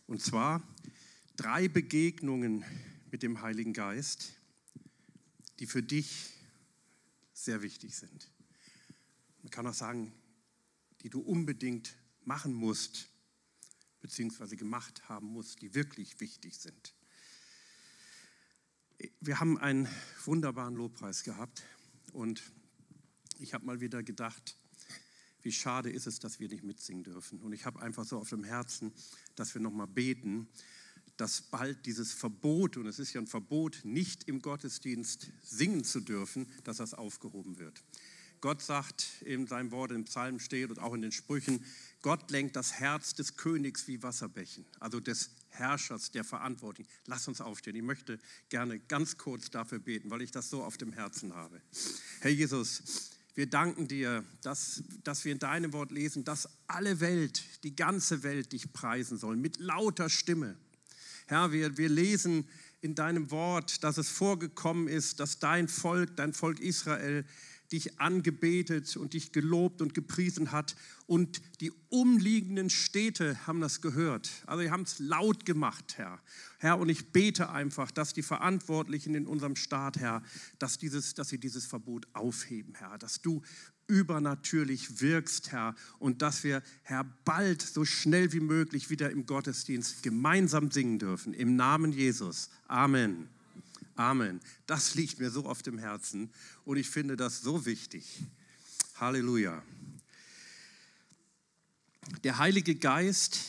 [0.07, 0.61] Und zwar
[1.37, 2.65] drei Begegnungen
[3.11, 4.33] mit dem Heiligen Geist,
[5.59, 6.33] die für dich
[7.31, 8.29] sehr wichtig sind.
[9.43, 10.11] Man kann auch sagen,
[11.01, 11.95] die du unbedingt
[12.25, 13.07] machen musst,
[14.01, 16.93] beziehungsweise gemacht haben musst, die wirklich wichtig sind.
[19.19, 19.87] Wir haben einen
[20.25, 21.63] wunderbaren Lobpreis gehabt
[22.13, 22.41] und
[23.39, 24.57] ich habe mal wieder gedacht,
[25.43, 27.39] wie schade ist es, dass wir nicht mitsingen dürfen.
[27.41, 28.91] Und ich habe einfach so auf dem Herzen,
[29.35, 30.47] dass wir nochmal beten,
[31.15, 35.99] dass bald dieses Verbot, und es ist ja ein Verbot, nicht im Gottesdienst singen zu
[35.99, 37.83] dürfen, dass das aufgehoben wird.
[38.41, 41.63] Gott sagt in seinem Wort im Psalm steht und auch in den Sprüchen,
[42.01, 46.89] Gott lenkt das Herz des Königs wie Wasserbächen, also des Herrschers, der Verantwortlichen.
[47.05, 47.75] Lass uns aufstehen.
[47.75, 48.19] Ich möchte
[48.49, 51.61] gerne ganz kurz dafür beten, weil ich das so auf dem Herzen habe.
[52.21, 57.43] Herr Jesus, wir danken dir, dass, dass wir in deinem Wort lesen, dass alle Welt,
[57.63, 60.57] die ganze Welt dich preisen soll, mit lauter Stimme.
[61.27, 62.47] Herr, wir, wir lesen
[62.81, 67.25] in deinem Wort, dass es vorgekommen ist, dass dein Volk, dein Volk Israel,
[67.71, 70.75] dich angebetet und dich gelobt und gepriesen hat.
[71.05, 74.29] Und die umliegenden Städte haben das gehört.
[74.45, 76.21] Also sie haben es laut gemacht, Herr.
[76.59, 80.23] Herr, und ich bete einfach, dass die Verantwortlichen in unserem Staat, Herr,
[80.59, 82.97] dass, dieses, dass sie dieses Verbot aufheben, Herr.
[82.97, 83.41] Dass du
[83.87, 90.03] übernatürlich wirkst, Herr, und dass wir, Herr, bald so schnell wie möglich wieder im Gottesdienst
[90.03, 91.33] gemeinsam singen dürfen.
[91.33, 92.49] Im Namen Jesus.
[92.67, 93.29] Amen.
[93.97, 94.41] Amen.
[94.67, 96.31] Das liegt mir so auf dem Herzen
[96.65, 98.23] und ich finde das so wichtig.
[98.95, 99.63] Halleluja.
[102.23, 103.39] Der Heilige Geist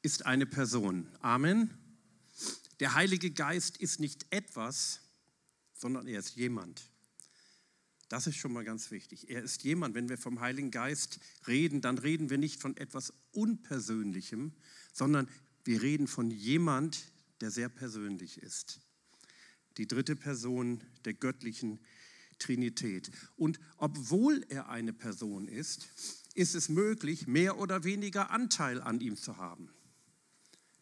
[0.00, 1.08] ist eine Person.
[1.20, 1.76] Amen.
[2.78, 5.00] Der Heilige Geist ist nicht etwas,
[5.74, 6.88] sondern er ist jemand.
[8.08, 9.28] Das ist schon mal ganz wichtig.
[9.28, 9.96] Er ist jemand.
[9.96, 11.18] Wenn wir vom Heiligen Geist
[11.48, 14.52] reden, dann reden wir nicht von etwas Unpersönlichem,
[14.92, 15.28] sondern
[15.64, 17.10] wir reden von jemand,
[17.40, 18.80] der sehr persönlich ist
[19.78, 21.80] die dritte Person der göttlichen
[22.38, 23.10] Trinität.
[23.36, 25.88] Und obwohl er eine Person ist,
[26.34, 29.70] ist es möglich, mehr oder weniger Anteil an ihm zu haben.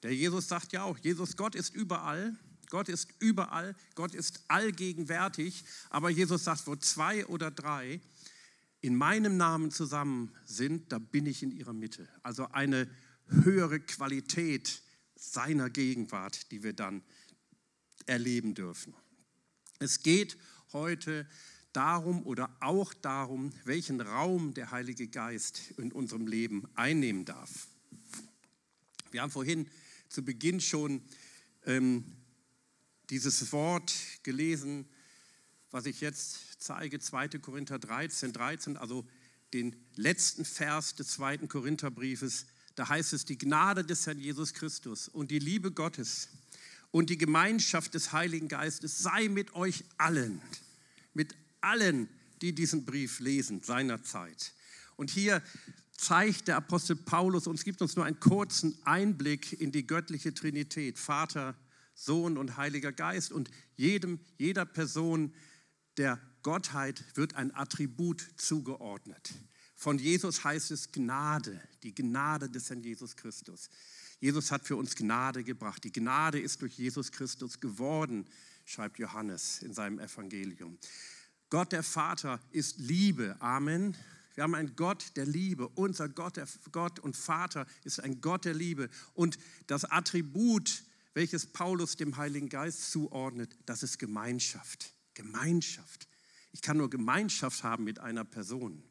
[0.02, 2.36] Der Jesus sagt ja auch, Jesus Gott ist überall,
[2.68, 8.00] Gott ist überall, Gott ist allgegenwärtig, aber Jesus sagt, wo zwei oder drei
[8.80, 12.08] in meinem Namen zusammen sind, da bin ich in ihrer Mitte.
[12.22, 12.88] Also eine
[13.28, 14.82] höhere Qualität
[15.14, 17.02] seiner Gegenwart, die wir dann
[18.06, 18.94] erleben dürfen.
[19.78, 20.36] Es geht
[20.72, 21.26] heute
[21.72, 27.68] darum oder auch darum, welchen Raum der Heilige Geist in unserem Leben einnehmen darf.
[29.10, 29.68] Wir haben vorhin
[30.08, 31.02] zu Beginn schon
[31.64, 32.04] ähm,
[33.10, 34.88] dieses Wort gelesen,
[35.70, 37.28] was ich jetzt zeige, 2.
[37.40, 39.06] Korinther 13, 13, also
[39.52, 42.46] den letzten Vers des zweiten Korintherbriefes.
[42.74, 46.28] Da heißt es, die Gnade des Herrn Jesus Christus und die Liebe Gottes
[46.96, 50.40] und die Gemeinschaft des Heiligen Geistes sei mit euch allen,
[51.12, 52.08] mit allen,
[52.40, 54.54] die diesen Brief lesen seinerzeit.
[54.96, 55.42] Und hier
[55.92, 60.98] zeigt der Apostel Paulus uns, gibt uns nur einen kurzen Einblick in die göttliche Trinität,
[60.98, 61.54] Vater,
[61.94, 63.30] Sohn und Heiliger Geist.
[63.30, 65.34] Und jedem, jeder Person
[65.98, 69.34] der Gottheit wird ein Attribut zugeordnet.
[69.74, 73.68] Von Jesus heißt es Gnade, die Gnade des Herrn Jesus Christus.
[74.20, 75.84] Jesus hat für uns Gnade gebracht.
[75.84, 78.26] Die Gnade ist durch Jesus Christus geworden,
[78.64, 80.78] schreibt Johannes in seinem Evangelium.
[81.50, 83.36] Gott der Vater ist Liebe.
[83.40, 83.96] Amen.
[84.34, 85.68] Wir haben einen Gott der Liebe.
[85.68, 88.90] Unser Gott, der Gott und Vater ist ein Gott der Liebe.
[89.14, 90.82] Und das Attribut,
[91.14, 94.92] welches Paulus dem Heiligen Geist zuordnet, das ist Gemeinschaft.
[95.14, 96.08] Gemeinschaft.
[96.52, 98.82] Ich kann nur Gemeinschaft haben mit einer Person.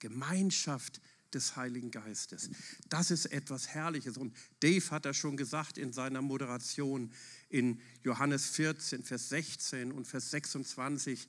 [0.00, 1.00] Gemeinschaft
[1.34, 2.50] des Heiligen Geistes.
[2.88, 4.16] Das ist etwas Herrliches.
[4.16, 7.12] Und Dave hat das schon gesagt in seiner Moderation
[7.48, 11.28] in Johannes 14, Vers 16 und Vers 26.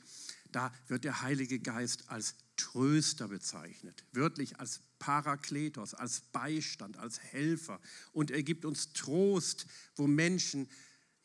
[0.52, 7.80] Da wird der Heilige Geist als Tröster bezeichnet, wörtlich als Parakletos, als Beistand, als Helfer.
[8.12, 9.66] Und er gibt uns Trost,
[9.96, 10.70] wo Menschen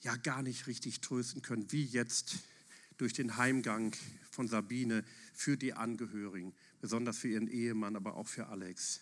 [0.00, 2.36] ja gar nicht richtig trösten können, wie jetzt
[2.96, 3.94] durch den Heimgang
[4.30, 5.04] von Sabine
[5.34, 9.00] für die Angehörigen, besonders für ihren Ehemann, aber auch für Alex.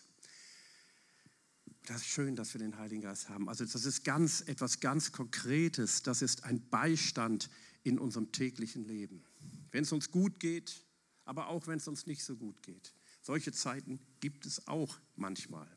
[1.85, 3.47] Das ist schön, dass wir den Heiligen Geist haben.
[3.47, 6.01] Also das ist ganz etwas ganz Konkretes.
[6.01, 7.49] Das ist ein Beistand
[7.83, 9.23] in unserem täglichen Leben.
[9.71, 10.83] Wenn es uns gut geht,
[11.25, 12.93] aber auch wenn es uns nicht so gut geht.
[13.21, 15.67] Solche Zeiten gibt es auch manchmal.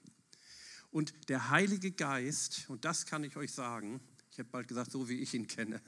[0.91, 4.01] Und der Heilige Geist, und das kann ich euch sagen,
[4.31, 5.83] ich habe bald gesagt, so wie ich ihn kenne,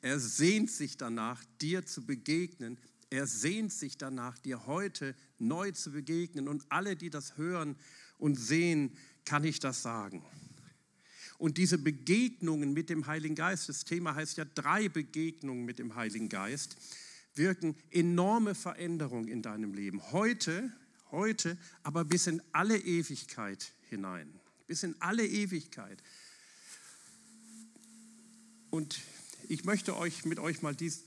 [0.00, 2.78] er sehnt sich danach, dir zu begegnen.
[3.12, 6.48] Er sehnt sich danach, dir heute neu zu begegnen.
[6.48, 7.76] Und alle, die das hören
[8.16, 10.24] und sehen, kann ich das sagen.
[11.36, 15.94] Und diese Begegnungen mit dem Heiligen Geist, das Thema heißt ja drei Begegnungen mit dem
[15.94, 16.76] Heiligen Geist,
[17.34, 20.00] wirken enorme Veränderungen in deinem Leben.
[20.12, 20.72] Heute,
[21.10, 24.40] heute, aber bis in alle Ewigkeit hinein.
[24.66, 26.02] Bis in alle Ewigkeit.
[28.70, 29.00] Und
[29.48, 31.04] ich möchte euch mit euch mal dies,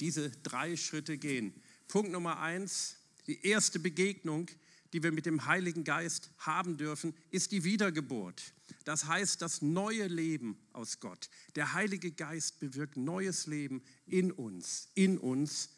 [0.00, 1.52] diese drei Schritte gehen.
[1.88, 2.96] Punkt Nummer eins,
[3.26, 4.48] die erste Begegnung,
[4.92, 8.54] die wir mit dem Heiligen Geist haben dürfen, ist die Wiedergeburt.
[8.84, 11.28] Das heißt, das neue Leben aus Gott.
[11.56, 15.70] Der Heilige Geist bewirkt neues Leben in uns, in uns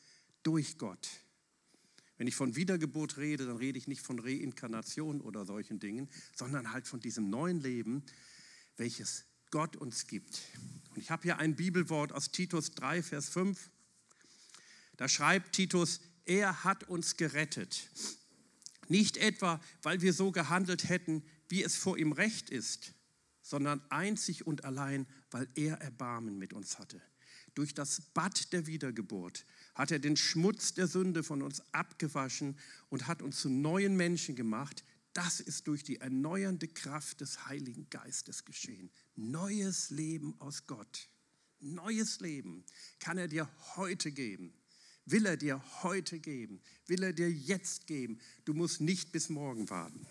[0.43, 1.09] durch Gott.
[2.19, 6.73] Wenn ich von Wiedergeburt rede, dann rede ich nicht von Reinkarnation oder solchen Dingen, sondern
[6.73, 8.05] halt von diesem neuen Leben,
[8.77, 10.43] welches Gott uns gibt.
[10.91, 13.71] Und ich habe hier ein Bibelwort aus Titus 3, Vers 5.
[15.01, 17.89] Da schreibt Titus, er hat uns gerettet.
[18.89, 22.93] Nicht etwa, weil wir so gehandelt hätten, wie es vor ihm recht ist,
[23.41, 27.01] sondern einzig und allein, weil er Erbarmen mit uns hatte.
[27.55, 32.59] Durch das Bad der Wiedergeburt hat er den Schmutz der Sünde von uns abgewaschen
[32.91, 34.85] und hat uns zu neuen Menschen gemacht.
[35.15, 38.91] Das ist durch die erneuernde Kraft des Heiligen Geistes geschehen.
[39.17, 41.09] Neues Leben aus Gott.
[41.59, 42.67] Neues Leben
[42.99, 44.60] kann er dir heute geben.
[45.11, 46.61] Will er dir heute geben.
[46.87, 48.21] Will er dir jetzt geben.
[48.45, 50.07] Du musst nicht bis morgen warten.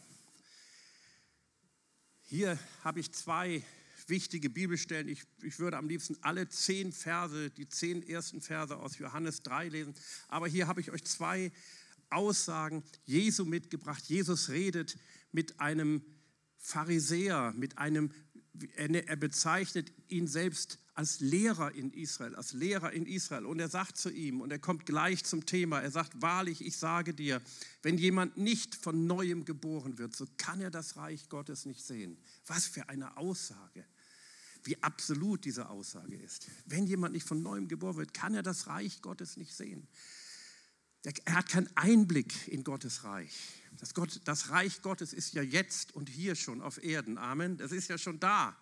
[2.22, 3.64] Hier habe ich zwei
[4.08, 5.08] wichtige Bibelstellen.
[5.08, 9.70] Ich, ich würde am liebsten alle zehn Verse, die zehn ersten Verse aus Johannes 3
[9.70, 9.94] lesen.
[10.28, 11.52] Aber hier habe ich euch zwei
[12.10, 14.04] Aussagen Jesu mitgebracht.
[14.06, 14.98] Jesus redet
[15.32, 16.04] mit einem
[16.58, 18.12] Pharisäer, mit einem,
[18.76, 23.46] er bezeichnet ihn selbst als Lehrer in Israel, als Lehrer in Israel.
[23.46, 26.78] Und er sagt zu ihm, und er kommt gleich zum Thema, er sagt, wahrlich, ich
[26.78, 27.42] sage dir,
[27.82, 32.18] wenn jemand nicht von neuem geboren wird, so kann er das Reich Gottes nicht sehen.
[32.48, 33.86] Was für eine Aussage
[34.64, 36.48] wie absolut diese Aussage ist.
[36.66, 39.88] Wenn jemand nicht von neuem geboren wird, kann er das Reich Gottes nicht sehen.
[41.26, 43.59] Er hat keinen Einblick in Gottes Reich.
[43.80, 47.18] Das, Gott, das Reich Gottes ist ja jetzt und hier schon auf Erden.
[47.18, 47.58] Amen.
[47.58, 48.56] Das ist ja schon da.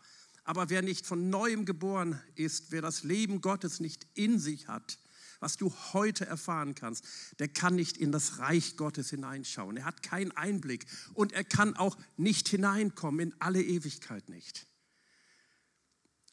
[0.44, 5.00] Aber wer nicht von neuem geboren ist, wer das Leben Gottes nicht in sich hat,
[5.40, 7.06] was du heute erfahren kannst,
[7.40, 9.78] der kann nicht in das Reich Gottes hineinschauen.
[9.78, 14.68] Er hat keinen Einblick und er kann auch nicht hineinkommen in alle Ewigkeit nicht.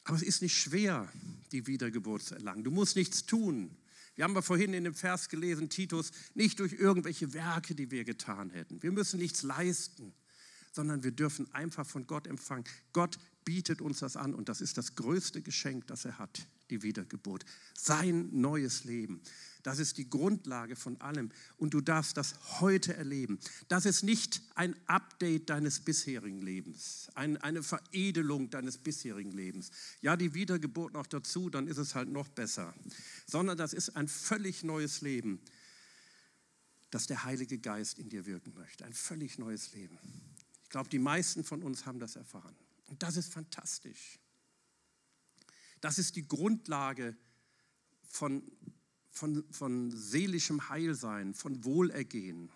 [0.05, 1.11] Aber es ist nicht schwer,
[1.51, 2.63] die Wiedergeburt zu erlangen.
[2.63, 3.75] Du musst nichts tun.
[4.15, 8.05] Wir haben ja vorhin in dem Vers gelesen, Titus, nicht durch irgendwelche Werke, die wir
[8.05, 8.81] getan hätten.
[8.81, 10.13] Wir müssen nichts leisten,
[10.71, 12.63] sondern wir dürfen einfach von Gott empfangen.
[12.93, 16.81] Gott bietet uns das an und das ist das größte Geschenk, das er hat, die
[16.81, 17.45] Wiedergeburt.
[17.73, 19.21] Sein neues Leben.
[19.65, 23.39] Das ist die Grundlage von allem und du darfst das heute erleben.
[23.67, 29.71] Das ist nicht ein Update deines bisherigen Lebens, ein, eine Veredelung deines bisherigen Lebens.
[30.01, 32.75] Ja, die Wiedergeburt noch dazu, dann ist es halt noch besser.
[33.25, 35.41] Sondern das ist ein völlig neues Leben,
[36.91, 38.85] das der Heilige Geist in dir wirken möchte.
[38.85, 39.97] Ein völlig neues Leben.
[40.61, 42.55] Ich glaube, die meisten von uns haben das erfahren.
[42.85, 44.19] Und das ist fantastisch.
[45.81, 47.17] Das ist die Grundlage
[48.03, 48.43] von,
[49.15, 52.49] von, von seelischem Heilsein, von Wohlergehen.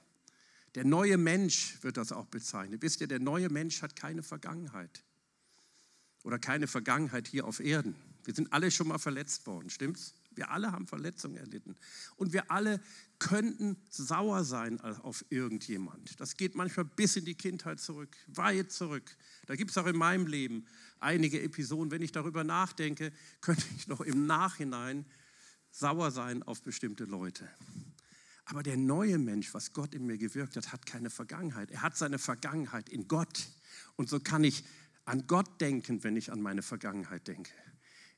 [0.76, 2.81] Der neue Mensch wird das auch bezeichnet.
[2.81, 5.03] Wisst ihr, der neue Mensch hat keine Vergangenheit.
[6.23, 7.95] Oder keine Vergangenheit hier auf Erden.
[8.26, 10.14] Wir sind alle schon mal verletzt worden, stimmt's?
[10.36, 11.76] Wir alle haben Verletzungen erlitten.
[12.18, 12.80] Und wir alle
[13.18, 16.19] könnten sauer sein auf irgendjemand.
[16.19, 19.15] Das geht manchmal bis in die Kindheit zurück, weit zurück.
[19.48, 20.65] Da gibt es auch in meinem Leben
[20.99, 21.91] einige Episoden.
[21.91, 23.11] Wenn ich darüber nachdenke,
[23.41, 25.06] könnte ich noch im Nachhinein
[25.72, 27.50] sauer sein auf bestimmte Leute.
[28.46, 31.70] Aber der neue Mensch, was Gott in mir gewirkt hat, hat keine Vergangenheit.
[31.70, 33.48] Er hat seine Vergangenheit in Gott.
[33.96, 34.64] Und so kann ich
[35.06, 37.52] an Gott denken, wenn ich an meine Vergangenheit denke.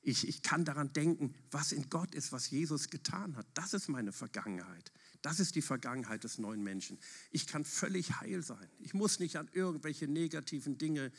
[0.01, 3.45] Ich, ich kann daran denken, was in Gott ist, was Jesus getan hat.
[3.53, 4.91] Das ist meine Vergangenheit.
[5.21, 6.97] Das ist die Vergangenheit des neuen Menschen.
[7.31, 8.67] Ich kann völlig heil sein.
[8.79, 11.11] Ich muss nicht an irgendwelche negativen Dinge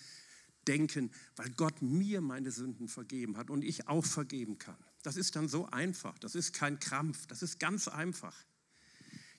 [0.68, 4.76] denken, weil Gott mir meine Sünden vergeben hat und ich auch vergeben kann.
[5.02, 6.18] Das ist dann so einfach.
[6.18, 7.26] Das ist kein Krampf.
[7.26, 8.36] Das ist ganz einfach.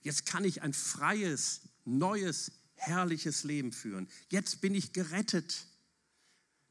[0.01, 4.07] Jetzt kann ich ein freies, neues, herrliches Leben führen.
[4.29, 5.65] Jetzt bin ich gerettet.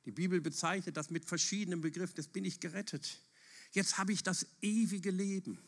[0.04, 2.14] Die Bibel bezeichnet das mit verschiedenen Begriffen.
[2.16, 3.20] Jetzt bin ich gerettet.
[3.72, 5.58] Jetzt habe ich das ewige Leben.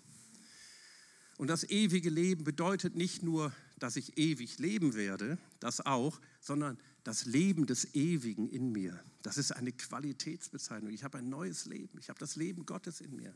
[1.37, 6.79] Und das ewige Leben bedeutet nicht nur, dass ich ewig leben werde, das auch, sondern
[7.05, 8.99] das Leben des Ewigen in mir.
[9.23, 10.93] Das ist eine Qualitätsbezeichnung.
[10.93, 11.99] Ich habe ein neues Leben.
[11.99, 13.33] Ich habe das Leben Gottes in mir.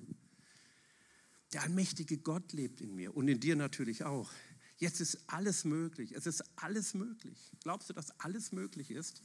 [1.53, 4.31] Der allmächtige Gott lebt in mir und in dir natürlich auch.
[4.78, 6.12] Jetzt ist alles möglich.
[6.12, 7.51] Es ist alles möglich.
[7.62, 9.23] Glaubst du, dass alles möglich ist?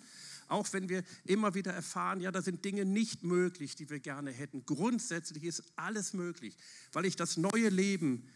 [0.47, 4.31] Auch wenn wir immer wieder erfahren, ja, da sind Dinge nicht möglich, die wir gerne
[4.31, 4.65] hätten.
[4.65, 6.57] Grundsätzlich ist alles möglich.
[6.91, 8.27] Weil ich das neue Leben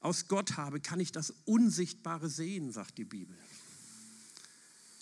[0.00, 3.36] aus Gott habe, kann ich das Unsichtbare sehen, sagt die Bibel.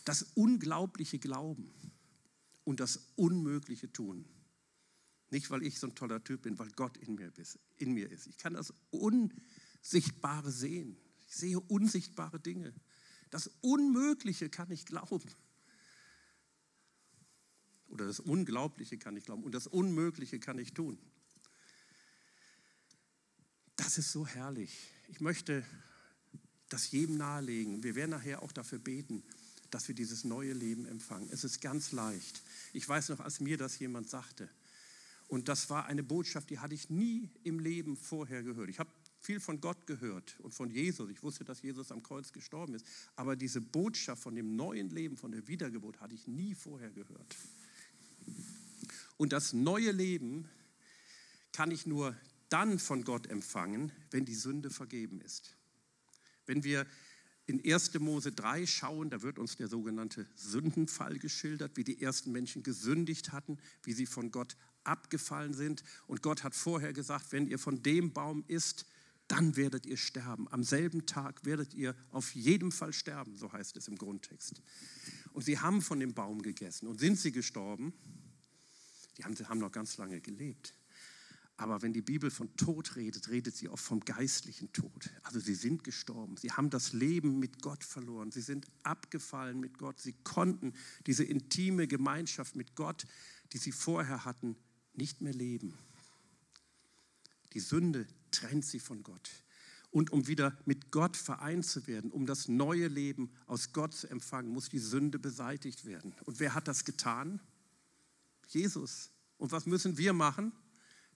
[0.04, 1.72] Das unglaubliche Glauben
[2.64, 4.26] und das Unmögliche tun.
[5.30, 8.10] Nicht, weil ich so ein toller Typ bin, weil Gott in mir, ist, in mir
[8.10, 8.26] ist.
[8.26, 10.96] Ich kann das Unsichtbare sehen.
[11.26, 12.74] Ich sehe unsichtbare Dinge.
[13.30, 15.28] Das Unmögliche kann ich glauben.
[17.88, 19.44] Oder das Unglaubliche kann ich glauben.
[19.44, 20.98] Und das Unmögliche kann ich tun.
[23.76, 24.90] Das ist so herrlich.
[25.08, 25.64] Ich möchte
[26.68, 27.82] das jedem nahelegen.
[27.82, 29.22] Wir werden nachher auch dafür beten,
[29.74, 31.28] dass wir dieses neue Leben empfangen.
[31.32, 32.42] Es ist ganz leicht.
[32.72, 34.48] Ich weiß noch, als mir das jemand sagte,
[35.26, 38.68] und das war eine Botschaft, die hatte ich nie im Leben vorher gehört.
[38.68, 38.90] Ich habe
[39.20, 41.10] viel von Gott gehört und von Jesus.
[41.10, 42.86] Ich wusste, dass Jesus am Kreuz gestorben ist.
[43.16, 47.36] Aber diese Botschaft von dem neuen Leben, von der Wiedergeburt, hatte ich nie vorher gehört.
[49.16, 50.48] Und das neue Leben
[51.52, 52.16] kann ich nur
[52.48, 55.56] dann von Gott empfangen, wenn die Sünde vergeben ist.
[56.46, 56.86] Wenn wir
[57.46, 57.98] in 1.
[58.00, 63.32] Mose 3 schauen, da wird uns der sogenannte Sündenfall geschildert, wie die ersten Menschen gesündigt
[63.32, 65.82] hatten, wie sie von Gott abgefallen sind.
[66.06, 68.86] Und Gott hat vorher gesagt, wenn ihr von dem Baum isst,
[69.28, 70.48] dann werdet ihr sterben.
[70.50, 74.62] Am selben Tag werdet ihr auf jeden Fall sterben, so heißt es im Grundtext.
[75.32, 76.86] Und sie haben von dem Baum gegessen.
[76.86, 77.92] Und sind sie gestorben?
[79.16, 80.74] Die haben, haben noch ganz lange gelebt.
[81.56, 85.10] Aber wenn die Bibel von Tod redet, redet sie oft vom geistlichen Tod.
[85.22, 86.36] Also sie sind gestorben.
[86.36, 88.32] Sie haben das Leben mit Gott verloren.
[88.32, 90.00] Sie sind abgefallen mit Gott.
[90.00, 90.72] Sie konnten
[91.06, 93.06] diese intime Gemeinschaft mit Gott,
[93.52, 94.56] die sie vorher hatten,
[94.94, 95.74] nicht mehr leben.
[97.52, 99.30] Die Sünde trennt sie von Gott.
[99.92, 104.08] Und um wieder mit Gott vereint zu werden, um das neue Leben aus Gott zu
[104.08, 106.16] empfangen, muss die Sünde beseitigt werden.
[106.24, 107.38] Und wer hat das getan?
[108.48, 109.12] Jesus.
[109.38, 110.52] Und was müssen wir machen?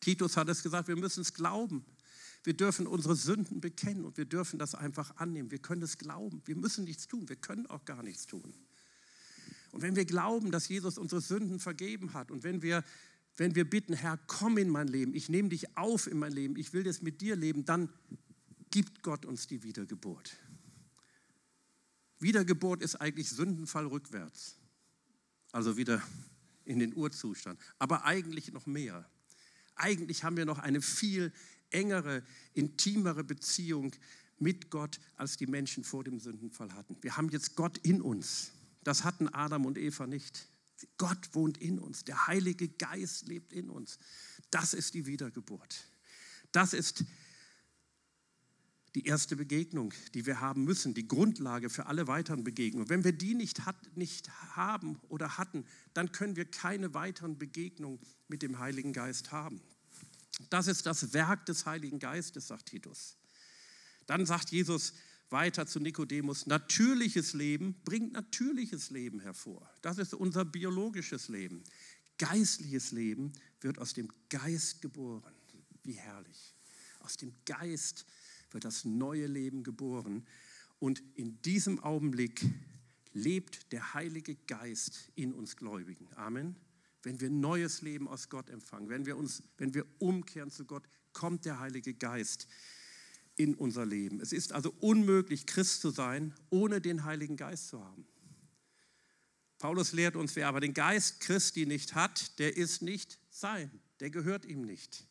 [0.01, 1.85] Titus hat es gesagt, wir müssen es glauben.
[2.45, 5.51] Wir dürfen unsere Sünden bekennen und wir dürfen das einfach annehmen.
[5.51, 6.41] Wir können es glauben.
[6.45, 7.29] Wir müssen nichts tun.
[7.29, 8.55] Wir können auch gar nichts tun.
[9.73, 12.85] Und wenn wir glauben, dass Jesus unsere Sünden vergeben hat und wenn wir,
[13.37, 16.57] wenn wir bitten, Herr, komm in mein Leben, ich nehme dich auf in mein Leben,
[16.57, 17.91] ich will das mit dir leben, dann
[18.71, 20.37] gibt Gott uns die Wiedergeburt.
[22.19, 24.57] Wiedergeburt ist eigentlich Sündenfall rückwärts.
[25.53, 26.03] Also wieder
[26.65, 29.09] in den Urzustand, aber eigentlich noch mehr.
[29.79, 31.33] Eigentlich haben wir noch eine viel
[31.71, 32.23] engere,
[32.55, 33.93] intimere Beziehung
[34.39, 36.97] mit Gott, als die Menschen vor dem Sündenfall hatten.
[37.01, 38.53] Wir haben jetzt Gott in uns.
[38.85, 40.49] Das hatten Adam und Eva nicht.
[40.97, 42.05] Gott wohnt in uns.
[42.05, 43.99] Der Heilige Geist lebt in uns.
[44.51, 45.85] Das ist die Wiedergeburt.
[46.53, 47.05] Das ist
[48.95, 52.89] die erste Begegnung, die wir haben müssen, die Grundlage für alle weiteren Begegnungen.
[52.89, 58.01] Wenn wir die nicht, hat, nicht haben oder hatten, dann können wir keine weiteren Begegnungen
[58.29, 59.61] mit dem Heiligen Geist haben.
[60.51, 63.17] Das ist das Werk des Heiligen Geistes, sagt Titus.
[64.07, 64.95] Dann sagt Jesus
[65.31, 69.71] weiter zu Nikodemus, natürliches Leben bringt natürliches Leben hervor.
[69.83, 71.63] Das ist unser biologisches Leben.
[72.17, 75.35] Geistliches Leben wird aus dem Geist geboren.
[75.85, 76.55] Wie herrlich.
[77.01, 78.07] Aus dem Geist
[78.51, 80.27] wird das neue Leben geboren.
[80.79, 82.45] Und in diesem Augenblick
[83.13, 86.09] lebt der Heilige Geist in uns Gläubigen.
[86.15, 86.57] Amen.
[87.03, 90.89] Wenn wir neues Leben aus Gott empfangen, wenn wir, uns, wenn wir umkehren zu Gott,
[91.13, 92.47] kommt der Heilige Geist
[93.37, 94.21] in unser Leben.
[94.21, 98.07] Es ist also unmöglich, Christ zu sein, ohne den Heiligen Geist zu haben.
[99.59, 103.71] Paulus lehrt uns, wer aber den Geist Christi nicht hat, der ist nicht sein,
[104.01, 105.08] der gehört ihm nicht.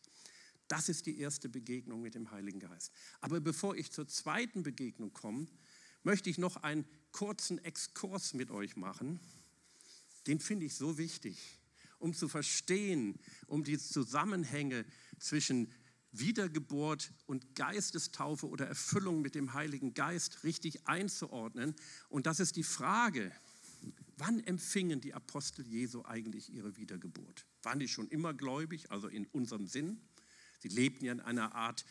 [0.68, 2.91] Das ist die erste Begegnung mit dem Heiligen Geist.
[3.22, 5.48] Aber bevor ich zur zweiten Begegnung komme,
[6.03, 9.19] möchte ich noch einen kurzen Exkurs mit euch machen.
[10.27, 11.60] Den finde ich so wichtig,
[11.99, 14.85] um zu verstehen, um die Zusammenhänge
[15.19, 15.72] zwischen
[16.11, 21.76] Wiedergeburt und Geistestaufe oder Erfüllung mit dem Heiligen Geist richtig einzuordnen.
[22.10, 23.31] Und das ist die Frage,
[24.18, 27.45] wann empfingen die Apostel Jesu eigentlich ihre Wiedergeburt?
[27.64, 30.02] Waren die schon immer gläubig, also in unserem Sinn?
[30.59, 31.85] Sie lebten ja in einer Art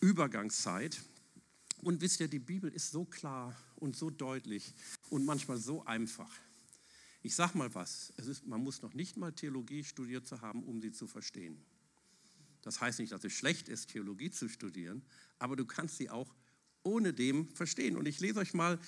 [0.00, 1.02] Übergangszeit.
[1.82, 4.74] Und wisst ihr, die Bibel ist so klar und so deutlich
[5.08, 6.30] und manchmal so einfach.
[7.22, 10.80] Ich sage mal was, ist, man muss noch nicht mal Theologie studiert zu haben, um
[10.80, 11.62] sie zu verstehen.
[12.62, 15.02] Das heißt nicht, dass es schlecht ist, Theologie zu studieren,
[15.38, 16.34] aber du kannst sie auch
[16.82, 17.96] ohne dem verstehen.
[17.96, 18.78] Und ich lese euch mal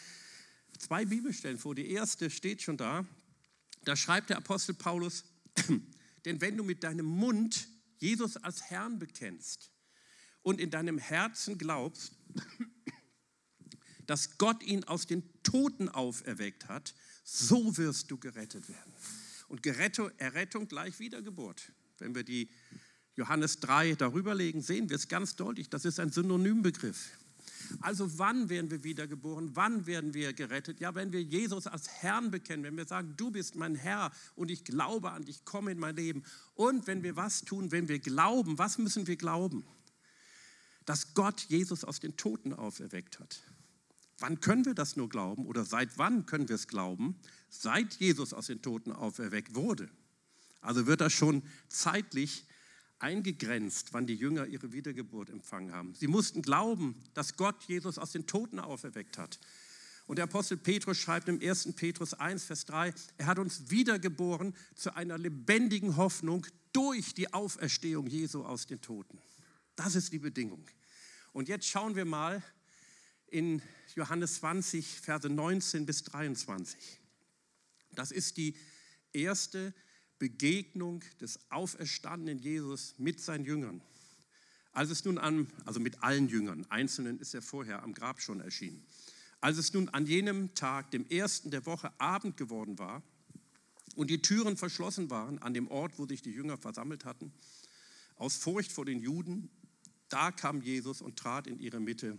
[0.78, 1.74] zwei Bibelstellen vor.
[1.74, 3.06] Die erste steht schon da.
[3.84, 5.24] Da schreibt der Apostel Paulus,
[6.24, 7.68] denn wenn du mit deinem Mund
[8.02, 9.70] Jesus als Herrn bekennst
[10.42, 12.12] und in deinem Herzen glaubst,
[14.06, 18.92] dass Gott ihn aus den Toten auferweckt hat, so wirst du gerettet werden.
[19.48, 21.72] Und Errettung gleich Wiedergeburt.
[21.98, 22.50] Wenn wir die
[23.14, 25.70] Johannes 3 darüber legen, sehen wir es ganz deutlich.
[25.70, 27.10] Das ist ein Synonymbegriff.
[27.80, 29.54] Also wann werden wir wiedergeboren?
[29.54, 30.80] Wann werden wir gerettet?
[30.80, 34.50] Ja, wenn wir Jesus als Herrn bekennen, wenn wir sagen, du bist mein Herr und
[34.50, 36.22] ich glaube an dich, komm in mein Leben.
[36.54, 39.64] Und wenn wir was tun, wenn wir glauben, was müssen wir glauben?
[40.84, 43.42] Dass Gott Jesus aus den Toten auferweckt hat.
[44.18, 47.18] Wann können wir das nur glauben oder seit wann können wir es glauben?
[47.48, 49.88] Seit Jesus aus den Toten auferweckt wurde.
[50.60, 52.46] Also wird das schon zeitlich
[53.02, 55.94] eingegrenzt, wann die Jünger ihre Wiedergeburt empfangen haben.
[55.94, 59.38] Sie mussten glauben, dass Gott Jesus aus den Toten auferweckt hat.
[60.06, 61.72] Und der Apostel Petrus schreibt im 1.
[61.74, 68.06] Petrus 1, Vers 3, er hat uns wiedergeboren zu einer lebendigen Hoffnung durch die Auferstehung
[68.06, 69.18] Jesu aus den Toten.
[69.76, 70.64] Das ist die Bedingung.
[71.32, 72.42] Und jetzt schauen wir mal
[73.28, 73.62] in
[73.94, 77.00] Johannes 20, Verse 19 bis 23.
[77.94, 78.54] Das ist die
[79.12, 79.74] erste
[80.22, 83.80] Begegnung des auferstandenen Jesus mit seinen Jüngern.
[84.70, 88.38] Als es nun an, also mit allen Jüngern, einzelnen ist er vorher am Grab schon
[88.38, 88.86] erschienen.
[89.40, 93.02] Als es nun an jenem Tag, dem ersten der Woche, Abend geworden war
[93.96, 97.32] und die Türen verschlossen waren an dem Ort, wo sich die Jünger versammelt hatten,
[98.14, 99.50] aus Furcht vor den Juden,
[100.08, 102.16] da kam Jesus und trat in ihre Mitte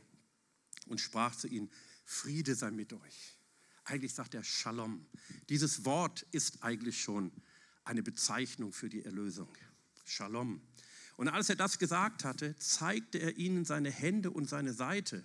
[0.88, 1.72] und sprach zu ihnen,
[2.04, 3.38] Friede sei mit euch.
[3.86, 5.06] Eigentlich sagt er Shalom.
[5.48, 7.32] Dieses Wort ist eigentlich schon
[7.84, 9.50] eine Bezeichnung für die Erlösung.
[10.06, 10.62] Shalom.
[11.16, 15.24] Und als er das gesagt hatte, zeigte er ihnen seine Hände und seine Seite.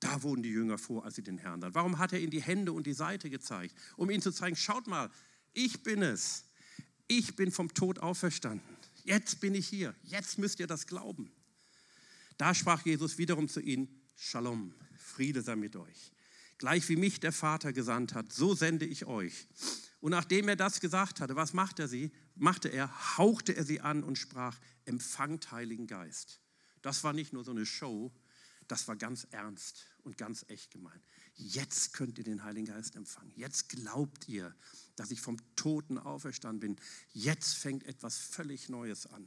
[0.00, 1.74] Da wurden die Jünger vor, als sie den Herrn sahen.
[1.74, 3.74] Warum hat er ihnen die Hände und die Seite gezeigt?
[3.96, 5.10] Um ihnen zu zeigen, schaut mal,
[5.54, 6.44] ich bin es.
[7.06, 8.76] Ich bin vom Tod auferstanden.
[9.04, 9.94] Jetzt bin ich hier.
[10.02, 11.30] Jetzt müsst ihr das glauben.
[12.36, 16.12] Da sprach Jesus wiederum zu ihnen, Shalom, Friede sei mit euch.
[16.58, 19.48] Gleich wie mich der Vater gesandt hat, so sende ich euch.
[20.04, 22.12] Und nachdem er das gesagt hatte, was macht er sie?
[22.34, 26.42] Machte er, hauchte er sie an und sprach: Empfangt Heiligen Geist.
[26.82, 28.12] Das war nicht nur so eine Show,
[28.68, 31.02] das war ganz ernst und ganz echt gemeint.
[31.36, 33.32] Jetzt könnt ihr den Heiligen Geist empfangen.
[33.34, 34.54] Jetzt glaubt ihr,
[34.94, 36.84] dass ich vom Toten auferstanden bin.
[37.14, 39.26] Jetzt fängt etwas völlig Neues an.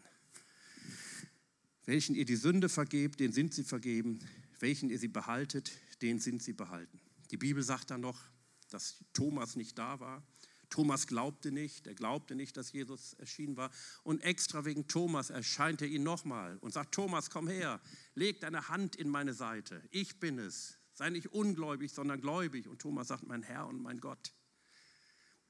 [1.85, 4.19] Welchen ihr die Sünde vergebt, den sind sie vergeben.
[4.59, 5.71] Welchen ihr sie behaltet,
[6.03, 7.01] den sind sie behalten.
[7.31, 8.21] Die Bibel sagt dann noch,
[8.69, 10.23] dass Thomas nicht da war.
[10.69, 13.71] Thomas glaubte nicht, er glaubte nicht, dass Jesus erschienen war.
[14.03, 17.79] Und extra wegen Thomas erscheint er ihn nochmal und sagt, Thomas, komm her,
[18.15, 19.81] leg deine Hand in meine Seite.
[19.91, 20.77] Ich bin es.
[20.93, 22.67] Sei nicht ungläubig, sondern gläubig.
[22.67, 24.33] Und Thomas sagt, mein Herr und mein Gott.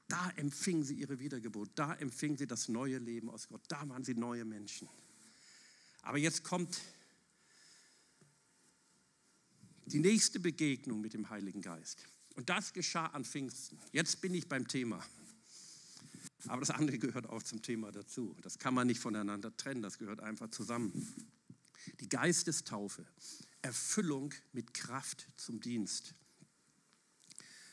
[0.08, 4.04] Da empfingen sie ihre Wiedergeburt, da empfingen sie das neue Leben aus Gott, da waren
[4.04, 4.88] sie neue Menschen.
[6.00, 6.80] Aber jetzt kommt
[9.84, 12.06] die nächste Begegnung mit dem Heiligen Geist.
[12.38, 13.80] Und das geschah an Pfingsten.
[13.90, 15.04] Jetzt bin ich beim Thema.
[16.46, 18.36] Aber das andere gehört auch zum Thema dazu.
[18.42, 20.92] Das kann man nicht voneinander trennen, das gehört einfach zusammen.
[21.98, 23.04] Die Geistestaufe,
[23.60, 26.14] Erfüllung mit Kraft zum Dienst.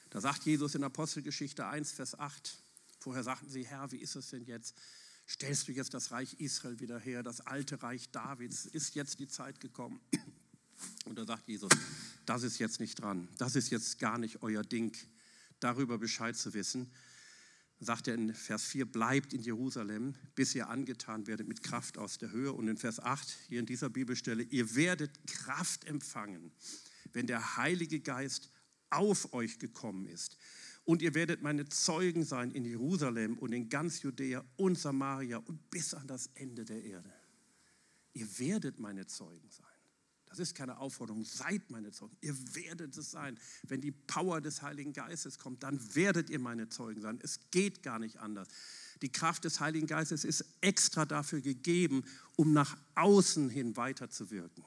[0.09, 2.57] Da sagt Jesus in Apostelgeschichte 1, Vers 8,
[2.97, 4.75] vorher sagten sie, Herr, wie ist es denn jetzt?
[5.27, 8.65] Stellst du jetzt das Reich Israel wieder her, das alte Reich Davids?
[8.65, 10.01] Ist jetzt die Zeit gekommen?
[11.05, 11.71] Und da sagt Jesus,
[12.25, 14.95] das ist jetzt nicht dran, das ist jetzt gar nicht euer Ding,
[15.59, 16.91] darüber Bescheid zu wissen.
[17.79, 22.17] Sagt er in Vers 4, bleibt in Jerusalem, bis ihr angetan werdet mit Kraft aus
[22.17, 22.53] der Höhe.
[22.53, 26.51] Und in Vers 8, hier in dieser Bibelstelle, ihr werdet Kraft empfangen,
[27.11, 28.49] wenn der Heilige Geist
[28.89, 30.37] auf euch gekommen ist.
[30.85, 35.69] Und ihr werdet meine Zeugen sein in Jerusalem und in ganz Judäa und Samaria und
[35.69, 37.11] bis an das Ende der Erde.
[38.13, 39.74] Ihr werdet meine Zeugen sein.
[40.35, 42.17] Das ist keine Aufforderung, seid meine Zeugen.
[42.19, 43.39] Ihr werdet es sein.
[43.63, 47.19] Wenn die Power des Heiligen Geistes kommt, dann werdet ihr meine Zeugen sein.
[47.23, 48.49] Es geht gar nicht anders.
[49.01, 52.03] Die Kraft des Heiligen Geistes ist extra dafür gegeben,
[52.35, 54.65] um nach außen hin weiterzuwirken.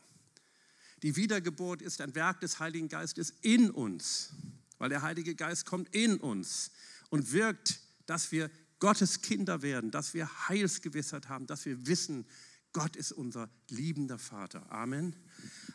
[1.03, 4.31] Die Wiedergeburt ist ein Werk des Heiligen Geistes in uns,
[4.79, 6.71] weil der Heilige Geist kommt in uns
[7.11, 12.25] und wirkt, dass wir Gottes Kinder werden, dass wir Heilsgewissheit haben, dass wir wissen,
[12.73, 14.71] Gott ist unser liebender Vater.
[14.71, 15.17] Amen.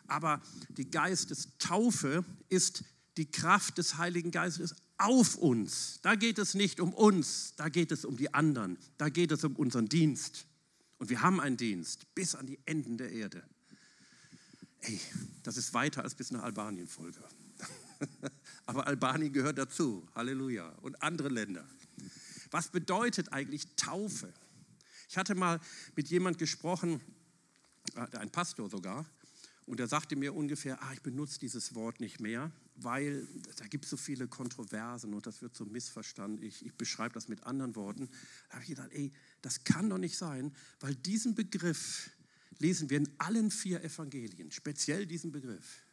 [0.07, 2.83] Aber die Geistestaufe ist
[3.17, 5.99] die Kraft des Heiligen Geistes auf uns.
[6.01, 9.43] Da geht es nicht um uns, da geht es um die anderen, da geht es
[9.43, 10.45] um unseren Dienst.
[10.97, 13.43] Und wir haben einen Dienst bis an die Enden der Erde.
[14.81, 14.99] Ey,
[15.43, 17.27] das ist weiter als bis nach Albanien, Volker.
[18.65, 20.07] Aber Albanien gehört dazu.
[20.15, 20.69] Halleluja.
[20.81, 21.65] Und andere Länder.
[22.51, 24.33] Was bedeutet eigentlich Taufe?
[25.13, 25.59] Ich hatte mal
[25.95, 26.99] mit jemand gesprochen,
[27.93, 29.05] äh, ein Pastor sogar,
[29.67, 33.27] und er sagte mir ungefähr, ah, ich benutze dieses Wort nicht mehr, weil
[33.57, 36.41] da gibt es so viele Kontroversen und das wird so missverstanden.
[36.41, 38.09] Ich, ich beschreibe das mit anderen Worten.
[38.47, 39.11] Da habe ich gedacht, ey,
[39.43, 42.09] das kann doch nicht sein, weil diesen Begriff
[42.57, 45.83] lesen wir in allen vier Evangelien, speziell diesen Begriff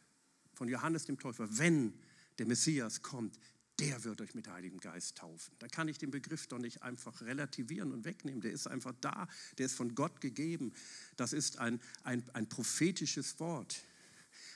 [0.55, 1.93] von Johannes dem Täufer, wenn
[2.39, 3.37] der Messias kommt,
[3.81, 5.53] der wird euch mit Heiligem Geist taufen.
[5.59, 8.41] Da kann ich den Begriff doch nicht einfach relativieren und wegnehmen.
[8.41, 9.27] Der ist einfach da,
[9.57, 10.71] der ist von Gott gegeben.
[11.17, 13.83] Das ist ein, ein, ein prophetisches Wort.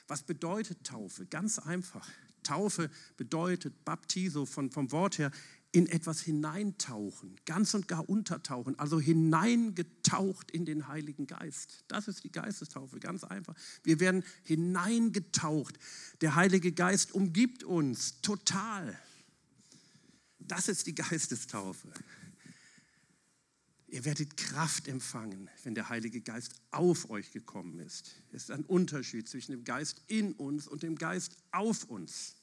[0.06, 1.26] Was bedeutet Taufe?
[1.26, 2.08] Ganz einfach.
[2.44, 5.32] Taufe bedeutet Baptiso von, vom Wort her
[5.72, 11.84] in etwas hineintauchen, ganz und gar untertauchen, also hineingetaucht in den Heiligen Geist.
[11.88, 13.54] Das ist die Geistestaufe, ganz einfach.
[13.82, 15.76] Wir werden hineingetaucht.
[16.20, 18.96] Der Heilige Geist umgibt uns total.
[20.48, 21.92] Das ist die Geistestaufe.
[23.88, 28.16] Ihr werdet Kraft empfangen, wenn der Heilige Geist auf euch gekommen ist.
[28.32, 32.36] Es ist ein Unterschied zwischen dem Geist in uns und dem Geist auf uns.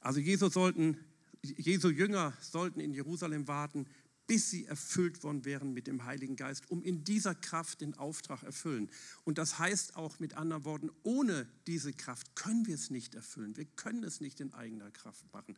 [0.00, 0.96] Also Jesu, sollten,
[1.42, 3.86] Jesu Jünger sollten in Jerusalem warten,
[4.26, 8.42] bis sie erfüllt worden wären mit dem Heiligen Geist, um in dieser Kraft den Auftrag
[8.42, 8.88] erfüllen.
[9.24, 13.56] Und das heißt auch mit anderen Worten, ohne diese Kraft können wir es nicht erfüllen.
[13.56, 15.56] Wir können es nicht in eigener Kraft machen.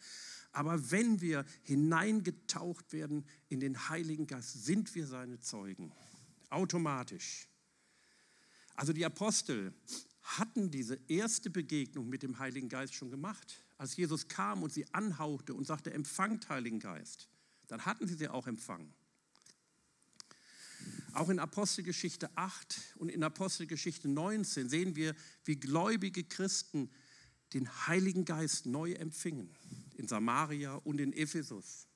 [0.55, 5.93] Aber wenn wir hineingetaucht werden in den Heiligen Geist, sind wir seine Zeugen.
[6.49, 7.49] Automatisch.
[8.75, 9.75] Also die Apostel
[10.23, 13.63] hatten diese erste Begegnung mit dem Heiligen Geist schon gemacht.
[13.77, 17.29] Als Jesus kam und sie anhauchte und sagte, empfangt Heiligen Geist
[17.69, 18.93] dann hatten sie sie auch empfangen.
[21.13, 25.15] Auch in Apostelgeschichte 8 und in Apostelgeschichte 19 sehen wir,
[25.45, 26.91] wie gläubige Christen
[27.53, 29.55] den Heiligen Geist neu empfingen.
[29.95, 31.87] In Samaria und in Ephesus.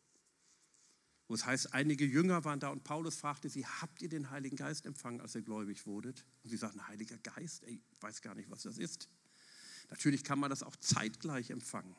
[1.29, 4.57] Wo es heißt, einige Jünger waren da und Paulus fragte sie, habt ihr den Heiligen
[4.57, 6.25] Geist empfangen, als ihr gläubig wurdet?
[6.43, 9.09] Und sie sagten, Heiliger Geist, ich weiß gar nicht, was das ist.
[9.91, 11.95] Natürlich kann man das auch zeitgleich empfangen.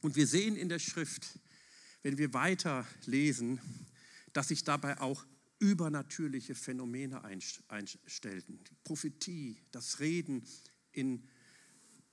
[0.00, 1.38] Und wir sehen in der Schrift,
[2.02, 3.60] wenn wir weiter lesen,
[4.32, 5.26] dass sich dabei auch
[5.58, 8.64] übernatürliche Phänomene einstellten.
[8.64, 10.46] Die Prophetie, das Reden
[10.92, 11.28] in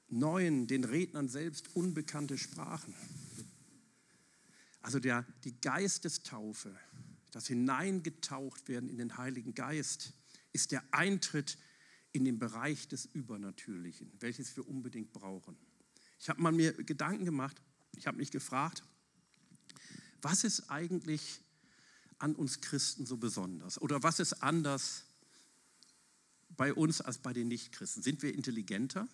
[0.10, 2.94] neuen, den Rednern selbst unbekannte Sprachen.
[4.82, 6.76] Also der, die Geistestaufe,
[7.32, 10.14] das Hineingetaucht werden in den Heiligen Geist,
[10.54, 11.58] ist der Eintritt
[12.14, 15.58] in den Bereich des Übernatürlichen, welches wir unbedingt brauchen.
[16.20, 17.62] Ich habe mir Gedanken gemacht,
[17.96, 18.84] ich habe mich gefragt,
[20.22, 21.42] Was ist eigentlich
[22.18, 23.80] an uns Christen so besonders?
[23.80, 25.04] Oder was ist anders
[26.50, 28.02] bei uns als bei den Nichtchristen?
[28.02, 29.08] Sind wir intelligenter?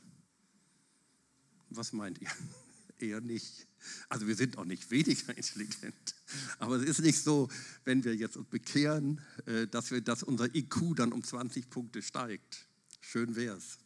[1.76, 2.30] Was meint ihr?
[3.00, 3.68] Eher nicht.
[4.10, 6.16] Also wir sind auch nicht weniger intelligent.
[6.60, 7.50] Aber es ist nicht so,
[7.84, 12.02] wenn wir jetzt uns bekehren, äh, dass, wir, dass unser IQ dann um 20 Punkte
[12.02, 12.68] steigt.
[13.02, 13.78] Schön wäre es.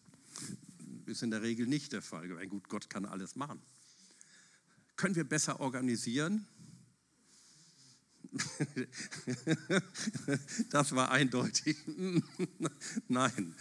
[1.06, 2.28] Ist in der Regel nicht der Fall.
[2.28, 3.62] Mein gut, Gott kann alles machen.
[4.98, 6.46] Können wir besser organisieren?
[10.70, 11.78] Das war eindeutig.
[13.08, 13.56] Nein,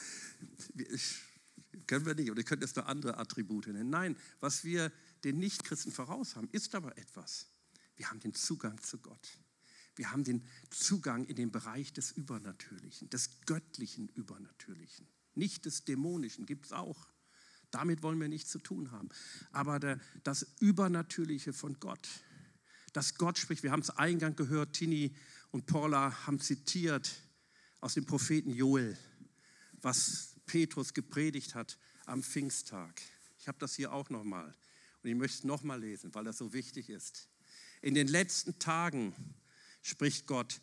[1.86, 2.30] können wir nicht.
[2.30, 3.90] Und ihr könnt jetzt noch andere Attribute nennen.
[3.90, 4.92] Nein, was wir
[5.24, 7.48] den Nichtchristen voraus haben, ist aber etwas.
[7.96, 9.38] Wir haben den Zugang zu Gott.
[9.96, 15.08] Wir haben den Zugang in den Bereich des Übernatürlichen, des göttlichen Übernatürlichen.
[15.34, 17.08] Nicht des Dämonischen, gibt es auch.
[17.70, 19.08] Damit wollen wir nichts zu tun haben.
[19.52, 22.08] Aber der, das Übernatürliche von Gott,
[22.92, 23.62] dass Gott spricht.
[23.62, 25.14] Wir haben es eingang gehört, Tini
[25.50, 27.10] und Paula haben zitiert
[27.80, 28.96] aus dem Propheten Joel,
[29.82, 33.02] was Petrus gepredigt hat am Pfingsttag.
[33.39, 34.55] Ich habe das hier auch nochmal
[35.02, 37.28] und ich möchte es nochmal lesen, weil das so wichtig ist.
[37.82, 39.14] In den letzten Tagen,
[39.82, 40.60] spricht Gott,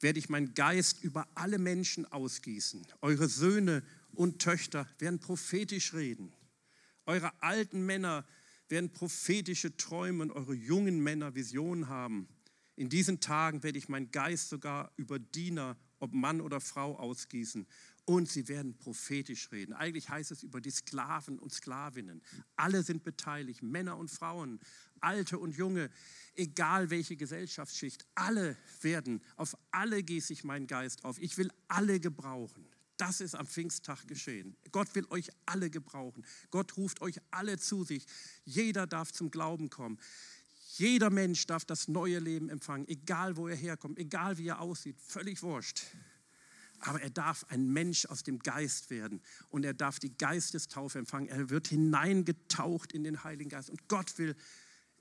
[0.00, 2.86] werde ich meinen Geist über alle Menschen ausgießen.
[3.00, 3.82] Eure Söhne
[4.12, 6.32] und Töchter werden prophetisch reden.
[7.06, 8.26] Eure alten Männer
[8.68, 12.28] werden prophetische Träume und eure jungen Männer Visionen haben.
[12.76, 17.66] In diesen Tagen werde ich meinen Geist sogar über Diener, ob Mann oder Frau, ausgießen.
[18.06, 19.72] Und sie werden prophetisch reden.
[19.72, 22.22] Eigentlich heißt es über die Sklaven und Sklavinnen.
[22.56, 24.60] Alle sind beteiligt, Männer und Frauen,
[25.00, 25.90] Alte und Junge,
[26.34, 28.04] egal welche Gesellschaftsschicht.
[28.14, 31.18] Alle werden, auf alle gieße ich meinen Geist auf.
[31.18, 32.66] Ich will alle gebrauchen.
[32.96, 34.56] Das ist am Pfingsttag geschehen.
[34.70, 36.24] Gott will euch alle gebrauchen.
[36.50, 38.06] Gott ruft euch alle zu sich.
[38.44, 39.98] Jeder darf zum Glauben kommen.
[40.76, 45.00] Jeder Mensch darf das neue Leben empfangen, egal wo er herkommt, egal wie er aussieht,
[45.00, 45.82] völlig wurscht.
[46.84, 51.28] Aber er darf ein Mensch aus dem Geist werden und er darf die Geistestaufe empfangen.
[51.28, 54.36] Er wird hineingetaucht in den Heiligen Geist und Gott will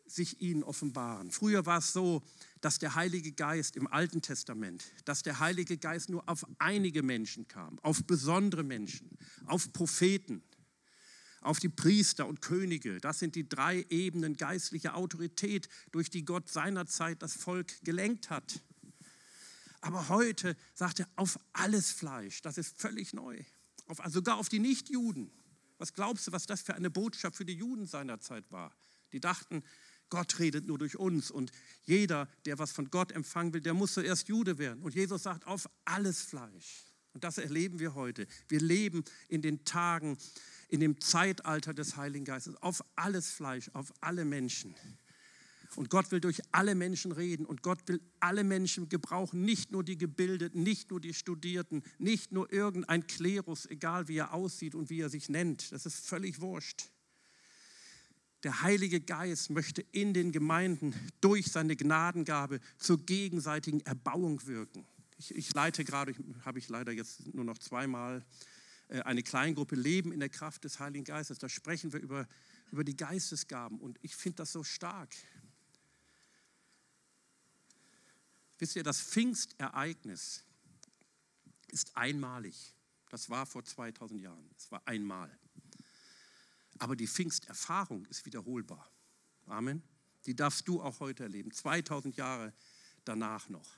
[0.06, 1.30] sich ihnen offenbaren.
[1.30, 2.24] Früher war es so,
[2.62, 7.48] dass der Heilige Geist im Alten Testament, dass der Heilige Geist nur auf einige Menschen
[7.50, 9.10] kam, auf besondere Menschen,
[9.46, 10.42] auf Propheten,
[11.42, 13.00] auf die Priester und Könige.
[13.02, 18.62] Das sind die drei Ebenen geistlicher Autorität, durch die Gott seinerzeit das Volk gelenkt hat.
[19.84, 22.42] Aber heute sagt er auf alles Fleisch.
[22.42, 23.44] Das ist völlig neu.
[23.88, 25.30] Auf, also sogar auf die Nichtjuden.
[25.78, 28.74] Was glaubst du, was das für eine Botschaft für die Juden seinerzeit war?
[29.12, 29.62] Die dachten,
[30.08, 31.52] Gott redet nur durch uns und
[31.84, 34.82] jeder, der was von Gott empfangen will, der muss zuerst Jude werden.
[34.84, 36.86] Und Jesus sagt, auf alles Fleisch.
[37.12, 38.26] Und das erleben wir heute.
[38.48, 40.18] Wir leben in den Tagen,
[40.70, 44.76] in dem Zeitalter des Heiligen Geistes, auf alles Fleisch, auf alle Menschen.
[45.76, 49.84] Und Gott will durch alle Menschen reden und Gott will alle Menschen gebrauchen, nicht nur
[49.84, 54.90] die Gebildeten, nicht nur die Studierten, nicht nur irgendein Klerus, egal wie er aussieht und
[54.90, 55.72] wie er sich nennt.
[55.72, 56.90] Das ist völlig wurscht.
[58.44, 64.86] Der Heilige Geist möchte in den Gemeinden durch seine Gnadengabe zur gegenseitigen Erbauung wirken.
[65.18, 66.14] Ich, ich leite gerade,
[66.44, 68.26] habe ich leider jetzt nur noch zweimal,
[68.90, 71.40] äh, eine Kleingruppe Leben in der Kraft des Heiligen Geistes.
[71.40, 72.28] Da sprechen wir über,
[72.72, 75.10] über die Geistesgaben und ich finde das so stark.
[78.64, 80.42] Wisst ihr, das Pfingstereignis
[81.68, 82.74] ist einmalig.
[83.10, 84.50] Das war vor 2000 Jahren.
[84.58, 85.38] Es war einmal.
[86.80, 88.90] Aber die Pfingsterfahrung ist wiederholbar.
[89.48, 89.84] Amen.
[90.26, 92.54] Die darfst du auch heute erleben, 2000 Jahre
[93.04, 93.70] danach noch.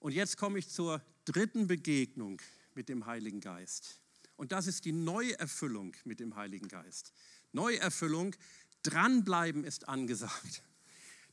[0.00, 2.42] Und jetzt komme ich zur dritten Begegnung
[2.74, 4.00] mit dem Heiligen Geist.
[4.34, 7.12] Und das ist die Neuerfüllung mit dem Heiligen Geist.
[7.52, 8.34] Neuerfüllung,
[8.82, 10.64] dranbleiben ist angesagt.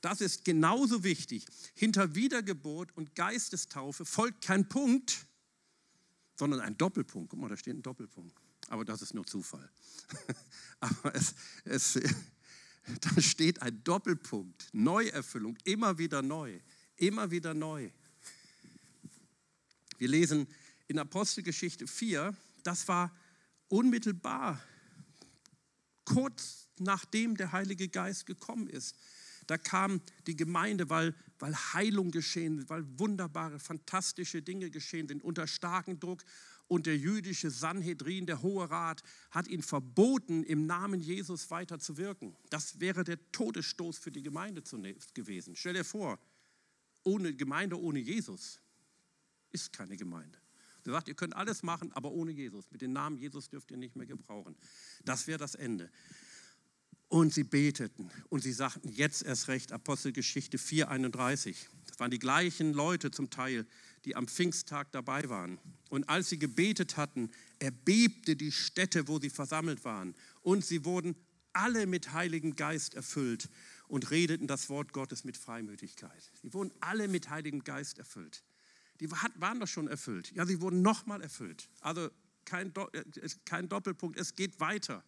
[0.01, 1.45] Das ist genauso wichtig.
[1.75, 5.27] Hinter Wiedergeburt und Geistestaufe folgt kein Punkt,
[6.35, 7.29] sondern ein Doppelpunkt.
[7.29, 8.37] Guck mal, da steht ein Doppelpunkt.
[8.69, 9.69] Aber das ist nur Zufall.
[10.79, 11.33] Aber es,
[11.65, 11.93] es,
[13.01, 14.69] da steht ein Doppelpunkt.
[14.73, 16.59] Neuerfüllung, immer wieder neu.
[16.97, 17.91] Immer wieder neu.
[19.97, 20.47] Wir lesen
[20.87, 23.15] in Apostelgeschichte 4, das war
[23.67, 24.61] unmittelbar,
[26.05, 28.95] kurz nachdem der Heilige Geist gekommen ist.
[29.47, 35.23] Da kam die Gemeinde, weil, weil Heilung geschehen ist, weil wunderbare, fantastische Dinge geschehen sind,
[35.23, 36.23] unter starkem Druck.
[36.67, 39.01] Und der jüdische Sanhedrin, der Hohe Rat,
[39.31, 42.35] hat ihn verboten, im Namen Jesus weiter zu wirken.
[42.49, 45.55] Das wäre der Todesstoß für die Gemeinde zunächst gewesen.
[45.55, 46.19] Stell dir vor,
[47.03, 48.59] ohne Gemeinde ohne Jesus
[49.51, 50.37] ist keine Gemeinde.
[50.87, 52.69] Er sagt, ihr könnt alles machen, aber ohne Jesus.
[52.71, 54.55] Mit dem Namen Jesus dürft ihr nicht mehr gebrauchen.
[55.03, 55.89] Das wäre das Ende.
[57.09, 61.55] Und sie beteten und sie sagten, jetzt erst recht, Apostelgeschichte 4,31.
[61.87, 63.65] Das waren die gleichen Leute zum Teil,
[64.03, 65.57] die am Pfingsttag dabei waren.
[65.89, 70.15] Und als sie gebetet hatten, erbebte die Stätte, wo sie versammelt waren.
[70.41, 71.15] Und sie wurden
[71.53, 73.49] alle mit Heiligem Geist erfüllt
[73.87, 76.31] und redeten das Wort Gottes mit Freimütigkeit.
[76.41, 78.43] Sie wurden alle mit Heiligem Geist erfüllt.
[78.99, 80.31] Die waren doch schon erfüllt.
[80.35, 81.69] Ja, sie wurden nochmal erfüllt.
[81.81, 82.09] Also
[82.45, 85.03] kein, äh, kein Doppelpunkt, es geht weiter.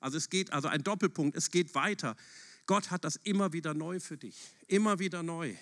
[0.00, 2.16] Also es geht, also ein Doppelpunkt, es geht weiter.
[2.66, 4.36] Gott hat das immer wieder neu für dich.
[4.66, 5.54] Immer wieder neu.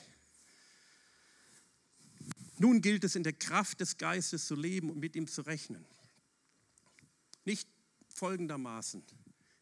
[2.58, 5.84] Nun gilt es in der Kraft des Geistes zu leben und mit ihm zu rechnen.
[7.44, 7.68] Nicht
[8.08, 9.02] folgendermaßen,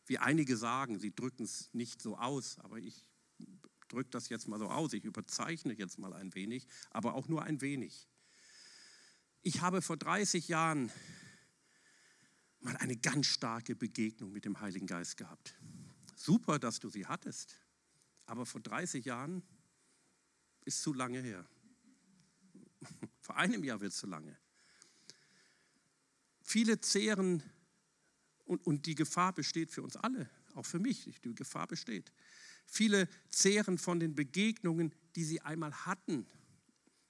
[0.07, 3.05] wie einige sagen, sie drücken es nicht so aus, aber ich
[3.89, 7.43] drücke das jetzt mal so aus, ich überzeichne jetzt mal ein wenig, aber auch nur
[7.43, 8.07] ein wenig.
[9.43, 10.93] Ich habe vor 30 Jahren
[12.65, 15.55] mal eine ganz starke Begegnung mit dem Heiligen Geist gehabt.
[16.17, 17.57] Super, dass du sie hattest,
[18.27, 19.43] aber vor 30 Jahren
[20.65, 21.47] ist zu lange her.
[23.21, 24.37] Vor einem Jahr wird es zu lange.
[26.43, 27.43] Viele zehren
[28.45, 32.13] und, und die Gefahr besteht für uns alle, auch für mich, die Gefahr besteht.
[32.67, 36.27] Viele zehren von den Begegnungen, die sie einmal hatten.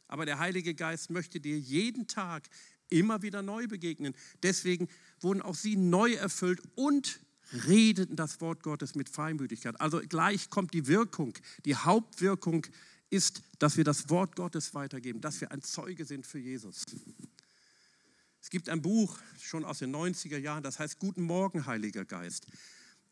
[0.06, 2.48] Aber der Heilige Geist möchte dir jeden Tag
[2.92, 4.14] immer wieder neu begegnen.
[4.42, 4.88] Deswegen
[5.20, 7.20] wurden auch sie neu erfüllt und
[7.66, 9.80] redeten das Wort Gottes mit Freimütigkeit.
[9.80, 11.34] Also gleich kommt die Wirkung.
[11.64, 12.66] Die Hauptwirkung
[13.10, 16.84] ist, dass wir das Wort Gottes weitergeben, dass wir ein Zeuge sind für Jesus.
[18.40, 22.46] Es gibt ein Buch schon aus den 90er Jahren, das heißt Guten Morgen, Heiliger Geist.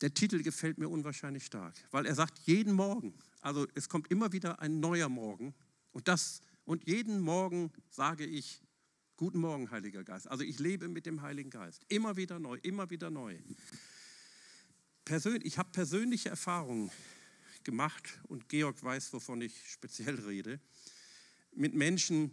[0.01, 4.33] Der Titel gefällt mir unwahrscheinlich stark, weil er sagt jeden Morgen, also es kommt immer
[4.33, 5.53] wieder ein neuer Morgen
[5.91, 8.61] und das und jeden Morgen sage ich
[9.21, 10.27] Guten Morgen, Heiliger Geist.
[10.27, 13.37] Also ich lebe mit dem Heiligen Geist, immer wieder neu, immer wieder neu.
[15.05, 16.89] Persön ich habe persönliche Erfahrungen
[17.63, 20.59] gemacht und Georg weiß, wovon ich speziell rede,
[21.51, 22.31] mit Menschen,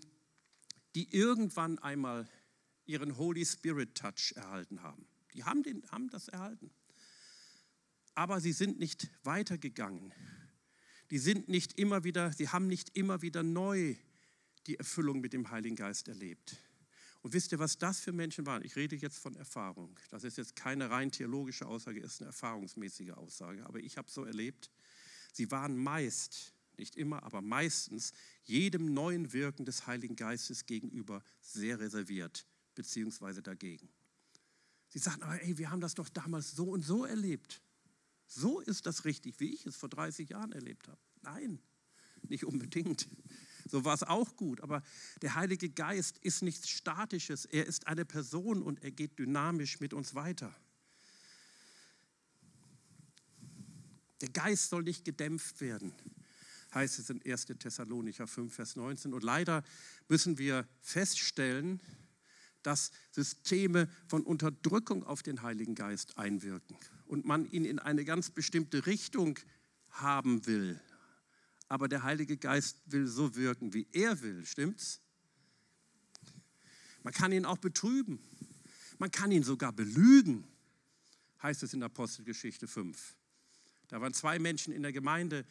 [0.94, 2.26] die irgendwann einmal
[2.86, 5.06] ihren Holy Spirit Touch erhalten haben.
[5.34, 6.70] Die haben, den, haben das erhalten.
[8.14, 10.14] Aber sie sind nicht weitergegangen.
[11.10, 13.94] Die sind nicht immer wieder, sie haben nicht immer wieder neu
[14.66, 16.56] die Erfüllung mit dem Heiligen Geist erlebt.
[17.22, 18.64] Und wisst ihr, was das für Menschen waren?
[18.64, 19.98] Ich rede jetzt von Erfahrung.
[20.10, 23.66] Das ist jetzt keine rein theologische Aussage, ist eine erfahrungsmäßige Aussage.
[23.66, 24.70] Aber ich habe so erlebt,
[25.32, 28.12] sie waren meist, nicht immer, aber meistens
[28.44, 32.46] jedem neuen Wirken des Heiligen Geistes gegenüber sehr reserviert,
[32.76, 33.88] beziehungsweise dagegen.
[34.88, 37.60] Sie sagten, aber ey, wir haben das doch damals so und so erlebt.
[38.26, 41.00] So ist das richtig, wie ich es vor 30 Jahren erlebt habe.
[41.22, 41.58] Nein,
[42.22, 43.08] nicht unbedingt.
[43.68, 44.82] So war es auch gut, aber
[45.22, 47.44] der Heilige Geist ist nichts Statisches.
[47.44, 50.54] Er ist eine Person und er geht dynamisch mit uns weiter.
[54.20, 55.92] Der Geist soll nicht gedämpft werden,
[56.74, 57.46] heißt es in 1.
[57.58, 59.14] Thessalonicher 5, Vers 19.
[59.14, 59.62] Und leider
[60.08, 61.80] müssen wir feststellen,
[62.62, 66.76] dass Systeme von Unterdrückung auf den Heiligen Geist einwirken
[67.06, 69.38] und man ihn in eine ganz bestimmte Richtung
[69.90, 70.80] haben will.
[71.68, 75.00] Aber der Heilige Geist will so wirken, wie er will, stimmt's?
[77.02, 78.18] Man kann ihn auch betrüben.
[78.98, 80.44] Man kann ihn sogar belügen,
[81.42, 83.14] heißt es in Apostelgeschichte 5.
[83.88, 85.46] Da waren zwei Menschen in der Gemeinde,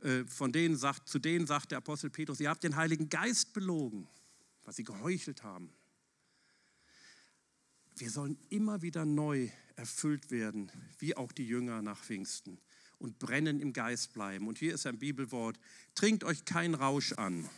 [0.00, 3.52] äh, von denen sagt, zu denen sagt der Apostel Petrus, ihr habt den Heiligen Geist
[3.52, 4.08] belogen,
[4.64, 5.70] weil sie geheuchelt haben.
[7.96, 12.58] Wir sollen immer wieder neu erfüllt werden, wie auch die Jünger nach Pfingsten
[12.98, 14.48] und brennen im Geist bleiben.
[14.48, 15.58] Und hier ist ein Bibelwort,
[15.94, 17.48] trinkt euch keinen Rausch an.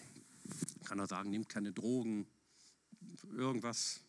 [0.85, 2.27] Kann er sagen, nehmt keine Drogen,
[3.37, 4.01] irgendwas.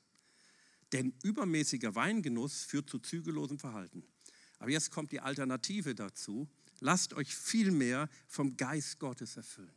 [0.92, 4.04] Denn übermäßiger Weingenuss führt zu zügellosem Verhalten.
[4.60, 6.48] Aber jetzt kommt die Alternative dazu.
[6.80, 9.72] Lasst euch viel mehr vom Geist Gottes erfüllen.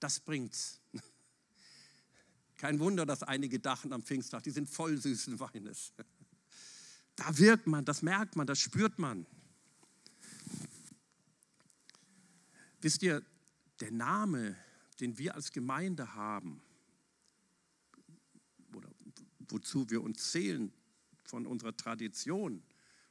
[0.00, 0.80] Das bringt's.
[2.56, 5.92] Kein Wunder, dass einige dachten am Pfingsttag, die sind voll süßen Weines.
[7.16, 9.26] Da wirkt man, das merkt man, das spürt man.
[12.84, 13.22] Wisst ihr,
[13.80, 14.54] der Name,
[15.00, 16.60] den wir als Gemeinde haben,
[18.74, 18.90] oder
[19.48, 20.70] wozu wir uns zählen
[21.24, 22.62] von unserer Tradition,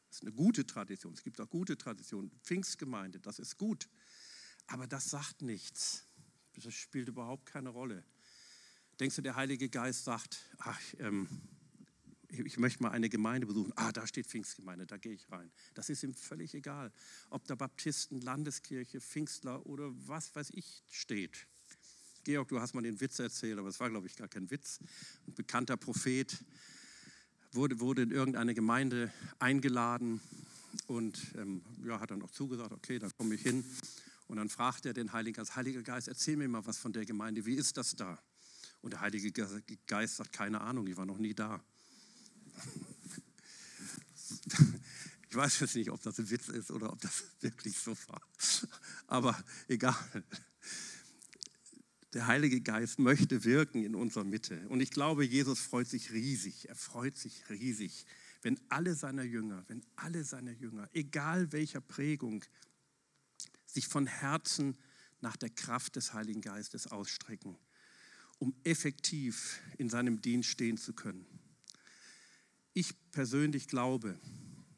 [0.09, 3.89] das ist eine gute Tradition, es gibt auch gute Traditionen, Pfingstgemeinde, das ist gut,
[4.67, 6.05] aber das sagt nichts,
[6.53, 8.05] das spielt überhaupt keine Rolle.
[8.99, 11.27] Denkst du, der Heilige Geist sagt, ach, ähm,
[12.39, 13.73] ich möchte mal eine Gemeinde besuchen.
[13.75, 15.51] Ah, da steht Pfingstgemeinde, da gehe ich rein.
[15.75, 16.91] Das ist ihm völlig egal,
[17.29, 21.47] ob da Baptisten, Landeskirche, Pfingstler oder was weiß ich steht.
[22.23, 24.79] Georg, du hast mal den Witz erzählt, aber es war, glaube ich, gar kein Witz.
[25.27, 26.43] Ein bekannter Prophet
[27.51, 30.21] wurde, wurde in irgendeine Gemeinde eingeladen
[30.87, 33.63] Und ähm, ja, hat dann auch zugesagt, okay, dann komme ich hin.
[34.27, 37.05] Und dann fragt er den Heiligen Geist, Heiliger Geist, erzähl mir mal was von der
[37.05, 38.19] Gemeinde, wie ist das da?
[38.81, 39.31] Und der Heilige
[39.87, 41.63] Geist sagt, keine Ahnung, ich war noch nie da.
[45.33, 48.21] Ich weiß jetzt nicht, ob das ein Witz ist oder ob das wirklich so war.
[49.07, 49.95] Aber egal.
[52.13, 54.67] Der Heilige Geist möchte wirken in unserer Mitte.
[54.69, 56.69] Und ich glaube, Jesus freut sich riesig.
[56.69, 58.05] Er freut sich riesig,
[58.43, 62.45] wenn alle seiner Jünger, wenn alle seiner Jünger, egal welcher Prägung,
[63.65, 64.77] sich von Herzen
[65.19, 67.57] nach der Kraft des Heiligen Geistes ausstrecken,
[68.37, 71.25] um effektiv in seinem Dienst stehen zu können.
[72.73, 74.19] Ich persönlich glaube,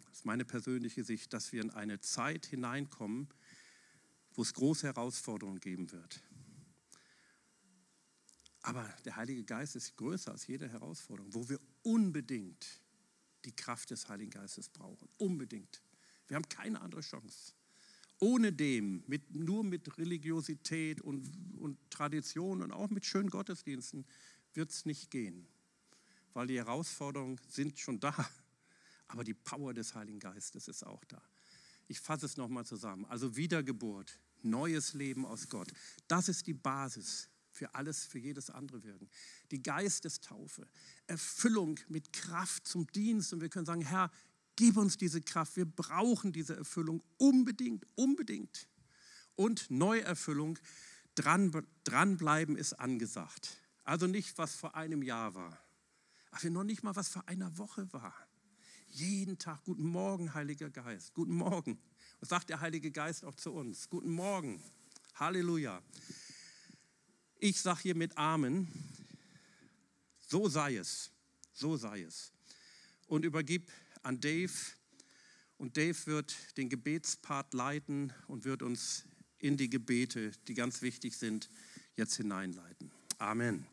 [0.06, 3.30] das ist meine persönliche Sicht, dass wir in eine Zeit hineinkommen,
[4.34, 6.22] wo es große Herausforderungen geben wird.
[8.64, 12.82] Aber der Heilige Geist ist größer als jede Herausforderung, wo wir unbedingt
[13.46, 15.08] die Kraft des Heiligen Geistes brauchen.
[15.18, 15.82] Unbedingt.
[16.28, 17.54] Wir haben keine andere Chance.
[18.20, 24.06] Ohne dem, mit, nur mit Religiosität und, und Tradition und auch mit schönen Gottesdiensten
[24.54, 25.48] wird es nicht gehen.
[26.36, 28.14] Weil die Herausforderungen sind schon da.
[29.08, 31.22] Aber die Power des Heiligen Geistes ist auch da.
[31.88, 33.06] Ich fasse es nochmal zusammen.
[33.06, 35.72] Also Wiedergeburt, neues Leben aus Gott.
[36.10, 39.10] Das ist die Basis für alles, für jedes andere wirken.
[39.52, 40.68] Die Geistestaufe,
[41.08, 43.32] Erfüllung mit Kraft zum Dienst.
[43.32, 44.12] Und wir können sagen, Herr,
[44.58, 45.56] gib uns diese Kraft.
[45.56, 48.68] Wir brauchen diese Erfüllung unbedingt, unbedingt.
[49.36, 50.60] Und Neuerfüllung,
[51.14, 53.58] dran, dranbleiben ist angesagt.
[53.86, 55.65] Also nicht, was vor einem Jahr war,
[56.36, 58.14] aber noch nicht mal, was vor einer Woche war.
[58.90, 61.80] Jeden Tag, guten Morgen, Heiliger Geist, guten Morgen.
[62.20, 64.62] Und sagt der Heilige Geist auch zu uns, guten Morgen,
[65.16, 65.82] Halleluja.
[67.40, 68.68] Ich sage hier mit Amen,
[70.20, 71.12] so sei es,
[71.54, 72.34] so sei es.
[73.08, 73.72] Und übergib
[74.04, 74.52] an Dave.
[75.58, 79.06] Und Dave wird den Gebetspart leiten und wird uns
[79.38, 81.50] in die Gebete, die ganz wichtig sind,
[81.96, 82.92] jetzt hineinleiten.
[83.20, 83.66] Amen.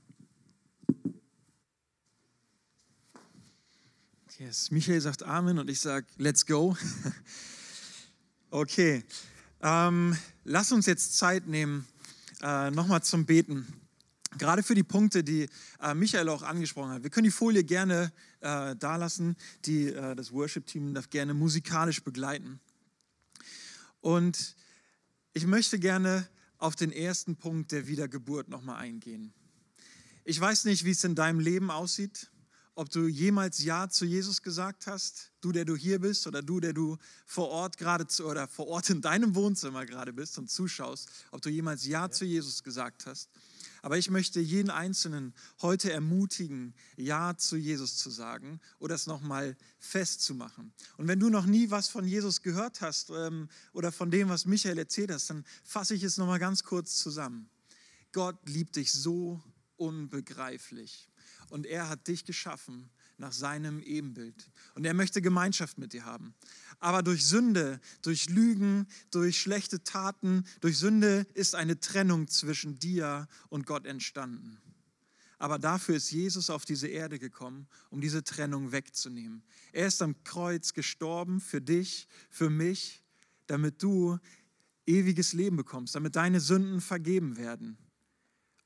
[4.38, 6.74] Yes, Michael sagt Amen und ich sage Let's go.
[8.50, 9.04] okay,
[9.60, 11.86] ähm, lass uns jetzt Zeit nehmen,
[12.40, 13.66] äh, nochmal zum Beten.
[14.38, 15.50] Gerade für die Punkte, die
[15.80, 17.02] äh, Michael auch angesprochen hat.
[17.02, 18.10] Wir können die Folie gerne
[18.40, 19.36] äh, da lassen.
[19.66, 22.58] Die, äh, das Worship-Team darf gerne musikalisch begleiten.
[24.00, 24.56] Und
[25.34, 26.26] ich möchte gerne
[26.56, 29.34] auf den ersten Punkt der Wiedergeburt nochmal eingehen.
[30.24, 32.31] Ich weiß nicht, wie es in deinem Leben aussieht,
[32.74, 36.58] ob du jemals Ja zu Jesus gesagt hast, du, der du hier bist oder du,
[36.58, 36.96] der du
[37.26, 41.42] vor Ort gerade zu, oder vor Ort in deinem Wohnzimmer gerade bist und zuschaust, ob
[41.42, 42.10] du jemals Ja, ja.
[42.10, 43.28] zu Jesus gesagt hast.
[43.82, 49.56] Aber ich möchte jeden Einzelnen heute ermutigen, Ja zu Jesus zu sagen oder es nochmal
[49.78, 50.72] festzumachen.
[50.96, 54.46] Und wenn du noch nie was von Jesus gehört hast ähm, oder von dem, was
[54.46, 57.50] Michael erzählt hast, dann fasse ich es nochmal ganz kurz zusammen.
[58.12, 59.42] Gott liebt dich so
[59.76, 61.11] unbegreiflich
[61.52, 62.88] und er hat dich geschaffen
[63.18, 64.50] nach seinem Ebenbild.
[64.74, 66.34] Und er möchte Gemeinschaft mit dir haben.
[66.80, 73.28] Aber durch Sünde, durch Lügen, durch schlechte Taten, durch Sünde ist eine Trennung zwischen dir
[73.50, 74.58] und Gott entstanden.
[75.38, 79.42] Aber dafür ist Jesus auf diese Erde gekommen, um diese Trennung wegzunehmen.
[79.72, 83.04] Er ist am Kreuz gestorben für dich, für mich,
[83.46, 84.18] damit du
[84.86, 87.76] ewiges Leben bekommst, damit deine Sünden vergeben werden.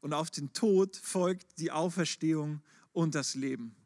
[0.07, 2.63] Und auf den Tod folgt die Auferstehung
[2.97, 3.77] und das Leben.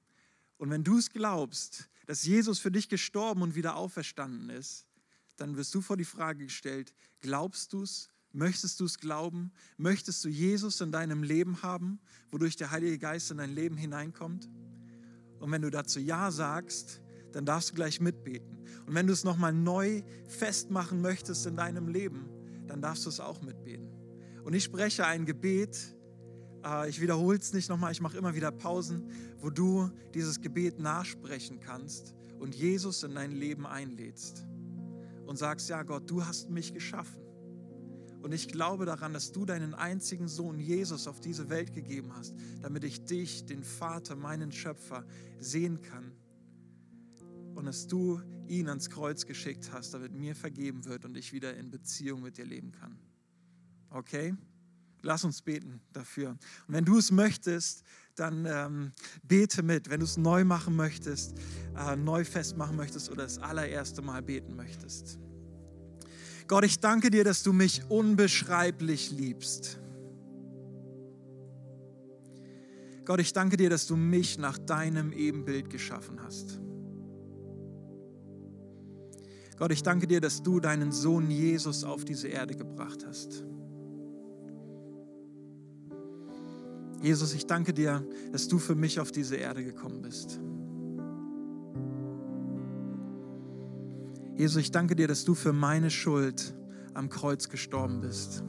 [0.57, 4.87] Und wenn du es glaubst, dass Jesus für dich gestorben und wieder auferstanden ist,
[5.37, 8.09] dann wirst du vor die Frage gestellt, glaubst du es?
[8.33, 9.51] Möchtest du es glauben?
[9.77, 11.99] Möchtest du Jesus in deinem Leben haben,
[12.31, 14.49] wodurch der Heilige Geist in dein Leben hineinkommt?
[15.41, 17.01] Und wenn du dazu Ja sagst,
[17.33, 18.59] dann darfst du gleich mitbeten.
[18.87, 22.29] Und wenn du es nochmal neu festmachen möchtest in deinem Leben,
[22.69, 23.91] dann darfst du es auch mitbeten.
[24.45, 25.97] Und ich spreche ein Gebet,
[26.89, 29.09] ich wiederhole es nicht nochmal, ich mache immer wieder Pausen,
[29.39, 34.47] wo du dieses Gebet nachsprechen kannst und Jesus in dein Leben einlädst
[35.27, 37.23] und sagst, ja Gott, du hast mich geschaffen.
[38.23, 42.35] Und ich glaube daran, dass du deinen einzigen Sohn Jesus auf diese Welt gegeben hast,
[42.61, 45.07] damit ich dich, den Vater, meinen Schöpfer,
[45.39, 46.13] sehen kann.
[47.55, 51.57] Und dass du ihn ans Kreuz geschickt hast, damit mir vergeben wird und ich wieder
[51.57, 52.99] in Beziehung mit dir leben kann.
[53.89, 54.35] Okay?
[55.03, 56.31] Lass uns beten dafür.
[56.31, 57.85] Und wenn du es möchtest,
[58.17, 59.89] dann ähm, bete mit.
[59.89, 61.35] Wenn du es neu machen möchtest,
[61.77, 65.19] äh, neu festmachen möchtest oder das allererste Mal beten möchtest.
[66.47, 69.79] Gott, ich danke dir, dass du mich unbeschreiblich liebst.
[73.05, 76.61] Gott, ich danke dir, dass du mich nach deinem Ebenbild geschaffen hast.
[79.57, 83.45] Gott, ich danke dir, dass du deinen Sohn Jesus auf diese Erde gebracht hast.
[87.01, 90.39] Jesus, ich danke dir, dass du für mich auf diese Erde gekommen bist.
[94.37, 96.55] Jesus, ich danke dir, dass du für meine Schuld
[96.95, 98.43] am Kreuz gestorben bist.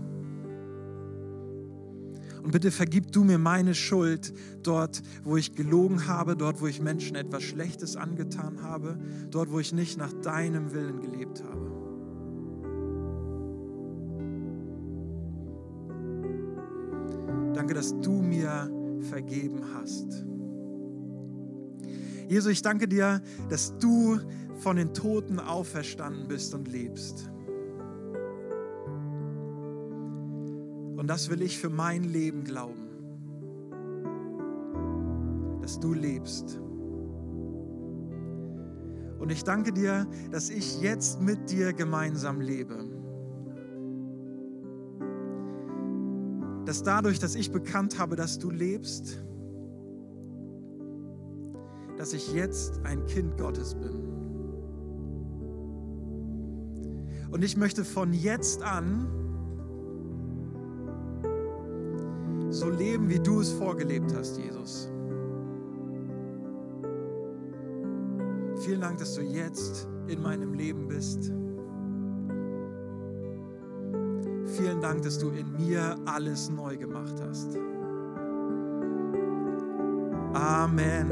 [2.42, 4.34] Und bitte vergib du mir meine Schuld
[4.64, 8.98] dort, wo ich gelogen habe, dort, wo ich Menschen etwas Schlechtes angetan habe,
[9.30, 11.71] dort, wo ich nicht nach deinem Willen gelebt habe.
[17.62, 18.72] Danke, dass du mir
[19.02, 20.26] vergeben hast.
[22.28, 24.18] Jesus, ich danke dir, dass du
[24.56, 27.30] von den Toten auferstanden bist und lebst.
[30.98, 32.90] Und das will ich für mein Leben glauben,
[35.62, 36.60] dass du lebst.
[39.20, 43.01] Und ich danke dir, dass ich jetzt mit dir gemeinsam lebe.
[46.72, 49.22] Dass dadurch, dass ich bekannt habe, dass du lebst,
[51.98, 53.92] dass ich jetzt ein Kind Gottes bin.
[57.30, 59.06] Und ich möchte von jetzt an
[62.52, 64.90] so leben, wie du es vorgelebt hast, Jesus.
[68.64, 71.34] Vielen Dank, dass du jetzt in meinem Leben bist.
[74.82, 77.56] Dank, dass du in mir alles neu gemacht hast.
[80.34, 81.10] Amen.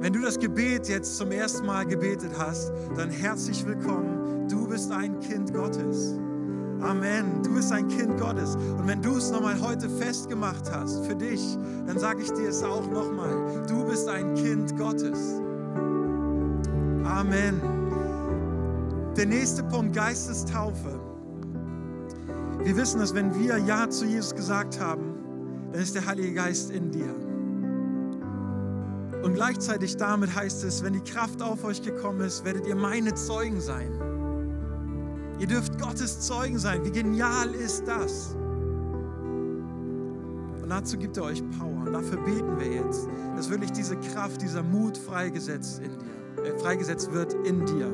[0.00, 4.48] Wenn du das Gebet jetzt zum ersten Mal gebetet hast, dann herzlich willkommen.
[4.48, 6.14] Du bist ein Kind Gottes.
[6.80, 7.42] Amen.
[7.42, 8.54] Du bist ein Kind Gottes.
[8.54, 12.62] Und wenn du es nochmal heute festgemacht hast für dich, dann sage ich dir es
[12.62, 13.64] auch nochmal.
[13.66, 15.34] Du bist ein Kind Gottes.
[17.04, 17.60] Amen.
[19.16, 21.09] Der nächste Punkt, Geistestaufe.
[22.62, 25.14] Wir wissen, dass wenn wir Ja zu Jesus gesagt haben,
[25.72, 27.14] dann ist der Heilige Geist in dir.
[29.22, 33.14] Und gleichzeitig damit heißt es, wenn die Kraft auf euch gekommen ist, werdet ihr meine
[33.14, 33.90] Zeugen sein.
[35.38, 36.84] Ihr dürft Gottes Zeugen sein.
[36.84, 38.36] Wie genial ist das?
[40.62, 41.86] Und dazu gibt er euch Power.
[41.86, 46.58] Und dafür beten wir jetzt, dass wirklich diese Kraft, dieser Mut freigesetzt, in dir, äh,
[46.58, 47.88] freigesetzt wird in dir.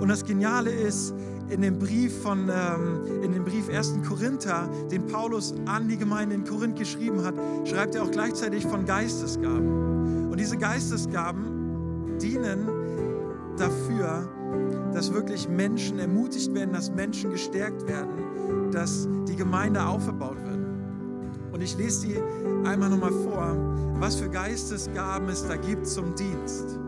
[0.00, 1.14] Und das Geniale ist,
[1.48, 4.02] in dem Brief von, ähm, in dem Brief 1.
[4.08, 8.84] Korinther, den Paulus an die Gemeinde in Korinth geschrieben hat, schreibt er auch gleichzeitig von
[8.84, 10.30] Geistesgaben.
[10.30, 12.68] Und diese Geistesgaben dienen
[13.56, 14.28] dafür,
[14.92, 20.56] dass wirklich Menschen ermutigt werden, dass Menschen gestärkt werden, dass die Gemeinde aufgebaut wird.
[21.52, 22.16] Und ich lese die
[22.66, 23.56] einmal nochmal vor,
[23.98, 26.78] was für Geistesgaben es da gibt zum Dienst.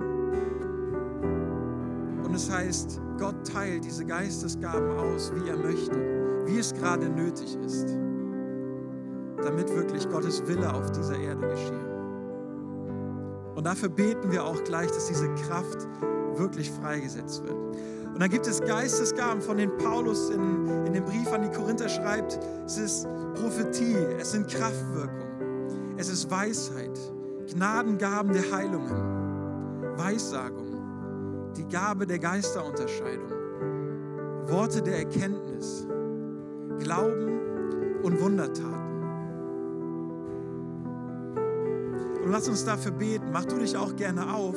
[2.39, 7.89] Es heißt, Gott teilt diese Geistesgaben aus, wie er möchte, wie es gerade nötig ist,
[9.43, 11.89] damit wirklich Gottes Wille auf dieser Erde geschehe.
[13.56, 15.89] Und dafür beten wir auch gleich, dass diese Kraft
[16.36, 17.56] wirklich freigesetzt wird.
[18.15, 21.89] Und dann gibt es Geistesgaben, von denen Paulus in, in dem Brief an die Korinther
[21.89, 22.39] schreibt.
[22.65, 26.97] Es ist Prophetie, es sind Kraftwirkungen, es ist Weisheit,
[27.52, 30.67] Gnadengaben der Heilungen, Weissagung,
[31.59, 33.30] die Gabe der Geisterunterscheidung,
[34.47, 35.86] Worte der Erkenntnis,
[36.78, 38.78] Glauben und Wundertaten.
[42.22, 43.30] Und lass uns dafür beten.
[43.32, 44.56] Mach du dich auch gerne auf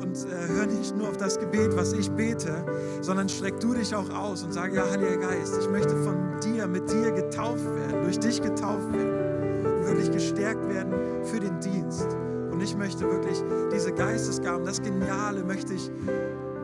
[0.00, 2.64] und äh, hör nicht nur auf das Gebet, was ich bete,
[3.02, 6.66] sondern streck du dich auch aus und sag, ja, Heiliger Geist, ich möchte von dir,
[6.66, 10.92] mit dir getauft werden, durch dich getauft werden und wirklich gestärkt werden
[11.22, 12.08] für den Dienst.
[12.50, 13.42] Und ich möchte wirklich
[13.72, 15.90] diese Geistesgaben, das Geniale möchte ich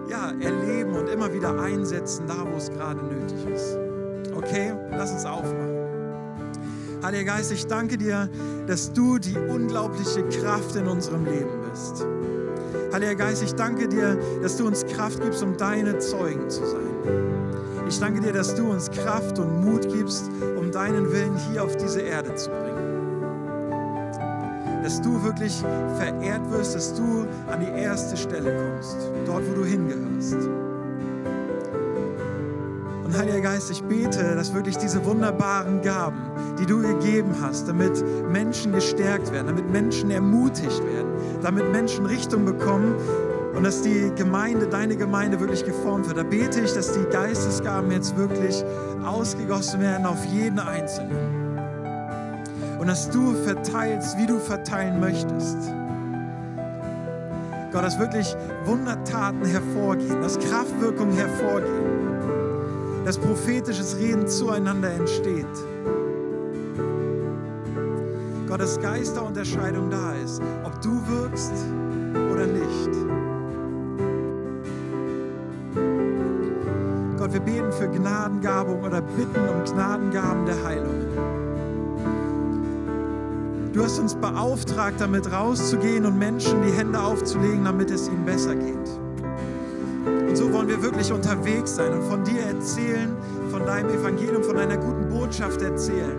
[0.08, 3.76] ja, erleben und immer wieder einsetzen, da wo es gerade nötig ist.
[4.34, 5.78] Okay, lass uns aufmachen.
[7.02, 8.28] Heiliger Geist, ich danke dir,
[8.66, 12.04] dass du die unglaubliche Kraft in unserem Leben bist.
[12.92, 16.88] Heiliger Geist, ich danke dir, dass du uns Kraft gibst, um deine Zeugen zu sein.
[17.88, 21.76] Ich danke dir, dass du uns Kraft und Mut gibst, um deinen Willen hier auf
[21.76, 22.67] diese Erde zu bringen.
[24.88, 25.54] Dass du wirklich
[25.98, 28.96] verehrt wirst, dass du an die erste Stelle kommst,
[29.26, 30.48] dort, wo du hingehörst.
[33.04, 36.16] Und Heiliger Geist, ich bete, dass wirklich diese wunderbaren Gaben,
[36.58, 38.02] die du gegeben hast, damit
[38.32, 41.10] Menschen gestärkt werden, damit Menschen ermutigt werden,
[41.42, 42.94] damit Menschen Richtung bekommen
[43.54, 46.16] und dass die Gemeinde, deine Gemeinde wirklich geformt wird.
[46.16, 48.64] Da bete ich, dass die Geistesgaben jetzt wirklich
[49.04, 51.47] ausgegossen werden auf jeden Einzelnen.
[52.78, 55.56] Und dass du verteilst, wie du verteilen möchtest.
[57.72, 58.34] Gott, dass wirklich
[58.64, 65.46] Wundertaten hervorgehen, dass Kraftwirkungen hervorgehen, dass prophetisches Reden zueinander entsteht.
[68.48, 71.52] Gott, dass Geisterunterscheidung da ist, ob du wirkst
[72.32, 72.90] oder nicht.
[77.18, 81.37] Gott, wir beten für Gnadengabung oder bitten um Gnadengaben der Heilung.
[83.78, 88.56] Du hast uns beauftragt, damit rauszugehen und Menschen die Hände aufzulegen, damit es ihnen besser
[88.56, 88.74] geht.
[90.28, 93.16] Und so wollen wir wirklich unterwegs sein und von dir erzählen,
[93.52, 96.18] von deinem Evangelium, von deiner guten Botschaft erzählen.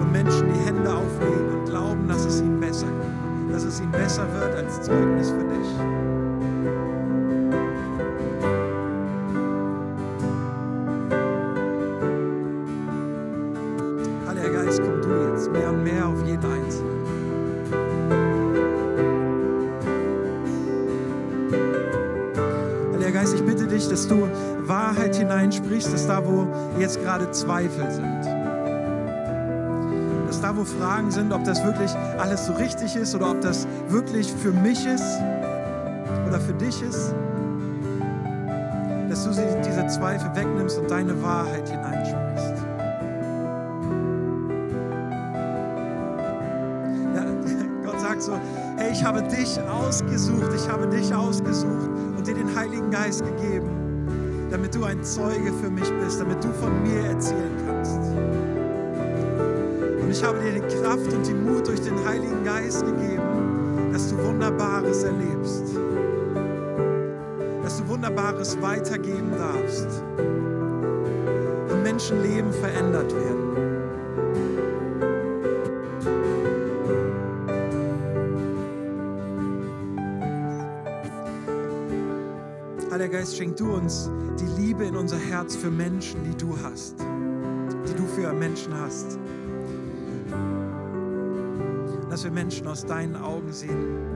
[0.00, 3.92] Und Menschen die Hände auflegen und glauben, dass es ihnen besser geht, dass es ihnen
[3.92, 5.09] besser wird als 2000.
[27.20, 28.24] gerade Zweifel sind,
[30.26, 33.66] dass da, wo Fragen sind, ob das wirklich alles so richtig ist oder ob das
[33.88, 35.18] wirklich für mich ist
[36.26, 37.14] oder für dich ist,
[39.08, 42.64] dass du diese Zweifel wegnimmst und deine Wahrheit hineinsprichst.
[47.14, 47.24] Ja,
[47.84, 48.32] Gott sagt so,
[48.76, 53.69] hey, ich habe dich ausgesucht, ich habe dich ausgesucht und dir den Heiligen Geist gegeben,
[54.50, 57.98] damit du ein Zeuge für mich bist, damit du von mir erzählen kannst.
[60.02, 64.10] Und ich habe dir die Kraft und den Mut durch den Heiligen Geist gegeben, dass
[64.10, 65.76] du Wunderbares erlebst,
[67.62, 70.02] dass du Wunderbares weitergeben darfst
[71.70, 73.49] und Menschenleben verändert werden.
[83.00, 87.00] Heiliger Geist, schenk du uns die Liebe in unser Herz für Menschen, die du hast,
[87.00, 89.18] die du für Menschen hast.
[92.10, 94.09] Dass wir Menschen aus deinen Augen sehen.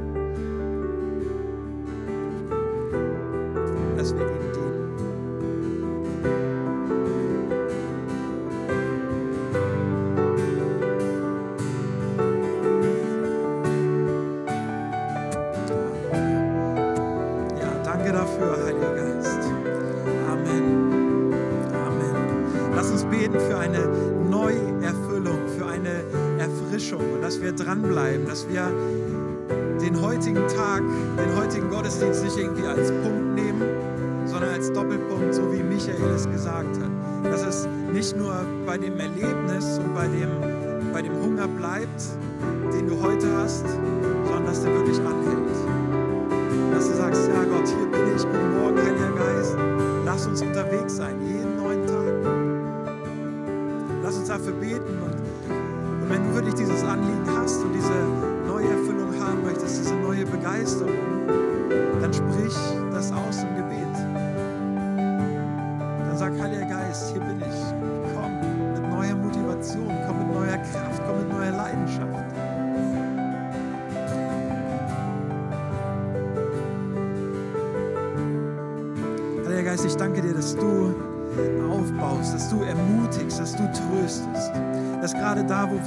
[38.74, 42.02] Bei dem Erlebnis und bei dem, bei dem Hunger bleibt,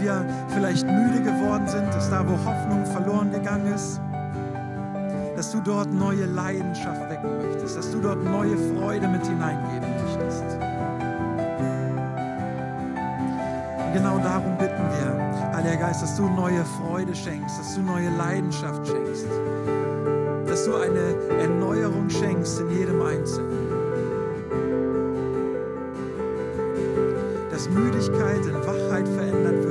[0.07, 3.99] wir vielleicht müde geworden sind, dass da, wo Hoffnung verloren gegangen ist,
[5.35, 10.43] dass du dort neue Leidenschaft wecken möchtest, dass du dort neue Freude mit hineingeben möchtest.
[13.79, 18.09] Und genau darum bitten wir, Heiliger Geist, dass du neue Freude schenkst, dass du neue
[18.17, 19.27] Leidenschaft schenkst,
[20.47, 23.67] dass du eine Erneuerung schenkst in jedem Einzelnen.
[27.51, 29.66] Dass Müdigkeit in Wachheit verändert wird,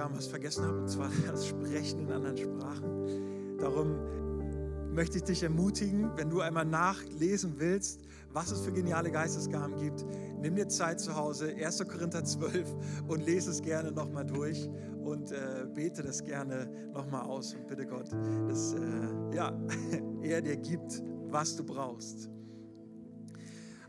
[0.00, 3.58] Geistesgaben was vergessen habe, und zwar das Sprechen in anderen Sprachen.
[3.58, 8.00] Darum möchte ich dich ermutigen, wenn du einmal nachlesen willst,
[8.32, 10.06] was es für geniale Geistesgaben gibt,
[10.40, 11.86] nimm dir Zeit zu Hause, 1.
[11.86, 12.74] Korinther 12
[13.08, 14.68] und lese es gerne nochmal durch
[15.04, 18.10] und äh, bete das gerne nochmal aus und bitte Gott,
[18.48, 19.52] dass äh, ja,
[20.22, 22.30] er dir gibt, was du brauchst.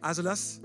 [0.01, 0.59] Also lass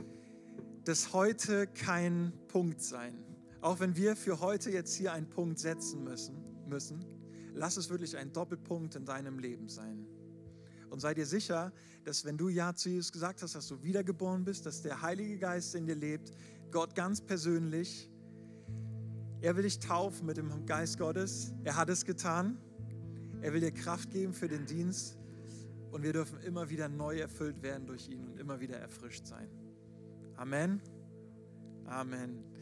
[0.85, 3.26] das heute kein Punkt sein.
[3.67, 6.37] Auch wenn wir für heute jetzt hier einen Punkt setzen müssen,
[6.69, 7.05] müssen,
[7.53, 10.07] lass es wirklich ein Doppelpunkt in deinem Leben sein.
[10.89, 11.73] Und sei dir sicher,
[12.05, 15.37] dass wenn du Ja zu Jesus gesagt hast, dass du wiedergeboren bist, dass der Heilige
[15.37, 16.31] Geist in dir lebt,
[16.71, 18.09] Gott ganz persönlich,
[19.41, 21.53] er will dich taufen mit dem Geist Gottes.
[21.65, 22.59] Er hat es getan.
[23.41, 25.19] Er will dir Kraft geben für den Dienst.
[25.91, 29.49] Und wir dürfen immer wieder neu erfüllt werden durch ihn und immer wieder erfrischt sein.
[30.37, 30.81] Amen.
[31.87, 32.56] Amen.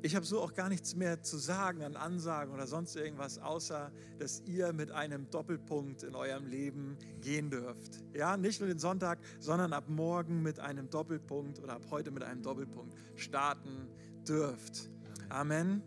[0.00, 3.90] Ich habe so auch gar nichts mehr zu sagen an Ansagen oder sonst irgendwas, außer
[4.20, 8.04] dass ihr mit einem Doppelpunkt in eurem Leben gehen dürft.
[8.14, 12.22] Ja, nicht nur den Sonntag, sondern ab morgen mit einem Doppelpunkt oder ab heute mit
[12.22, 13.88] einem Doppelpunkt starten
[14.28, 14.88] dürft.
[15.30, 15.82] Amen.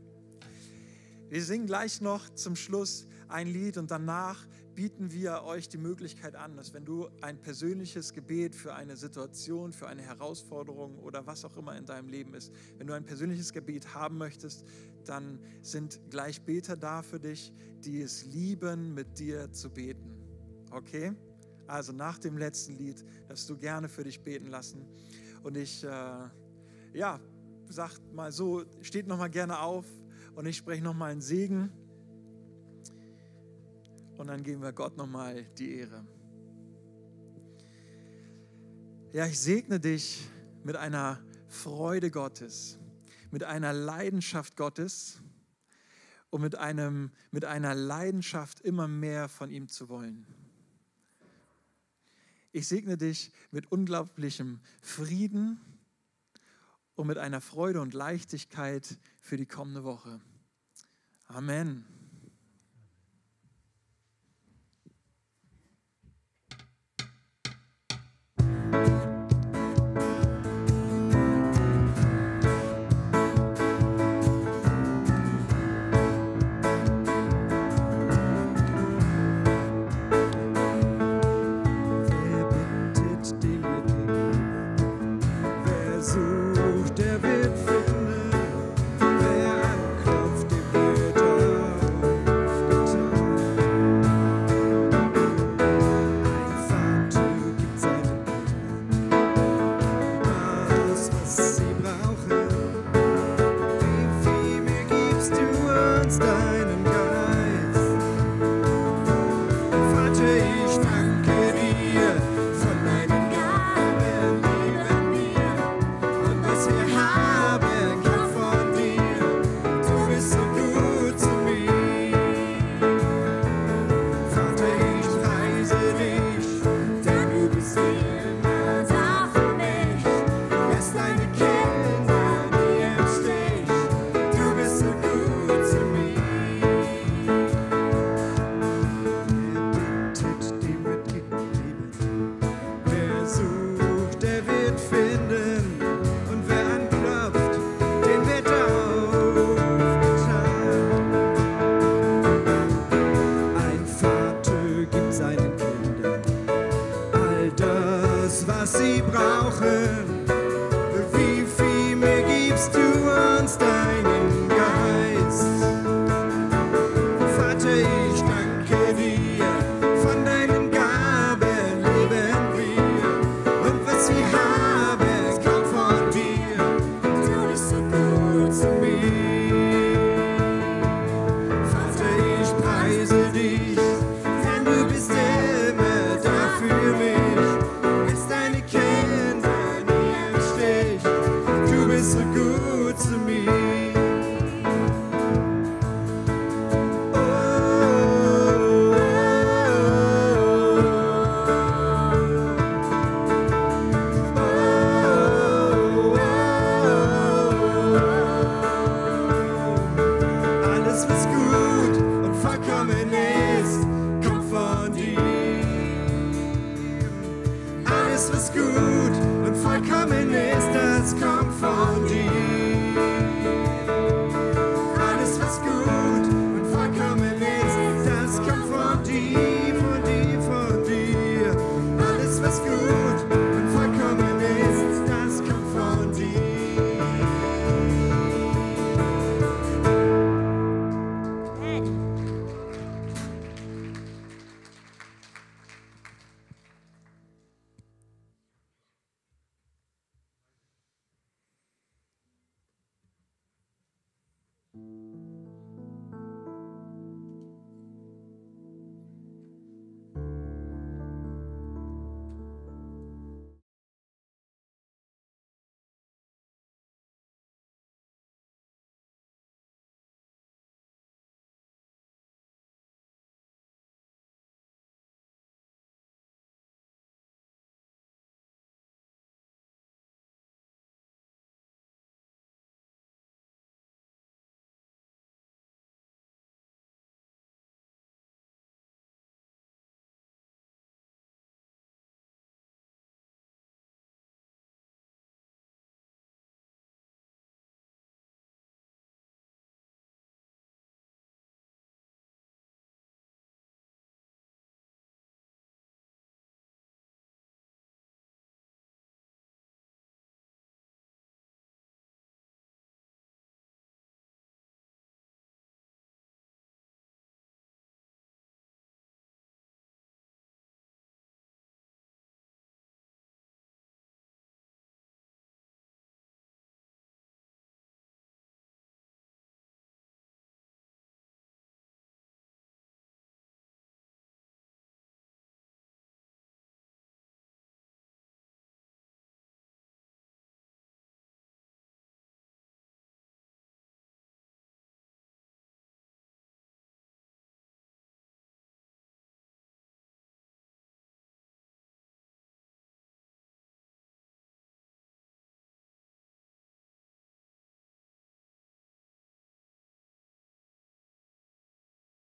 [1.30, 6.35] Wir singen gleich noch zum Schluss ein Lied und danach bieten wir euch die Möglichkeit
[6.35, 11.45] an, dass wenn du ein persönliches Gebet für eine Situation, für eine Herausforderung oder was
[11.45, 14.65] auch immer in deinem Leben ist, wenn du ein persönliches Gebet haben möchtest,
[15.06, 20.15] dann sind gleich Beter da für dich, die es lieben, mit dir zu beten.
[20.72, 21.14] Okay?
[21.68, 24.85] Also nach dem letzten Lied darfst du gerne für dich beten lassen.
[25.43, 25.88] Und ich, äh,
[26.93, 27.19] ja,
[27.69, 29.85] sag mal so, steht nochmal gerne auf
[30.35, 31.72] und ich spreche nochmal einen Segen
[34.22, 36.06] und dann geben wir Gott nochmal die Ehre.
[39.14, 40.30] Ja, ich segne dich
[40.64, 42.77] mit einer Freude Gottes,
[43.31, 45.23] mit einer Leidenschaft Gottes
[46.30, 50.27] und mit, einem, mit einer Leidenschaft immer mehr von ihm zu wollen.
[52.52, 55.60] Ich segne dich mit unglaublichem Frieden
[56.93, 60.22] und mit einer Freude und Leichtigkeit für die kommende Woche.
[61.27, 62.01] Amen.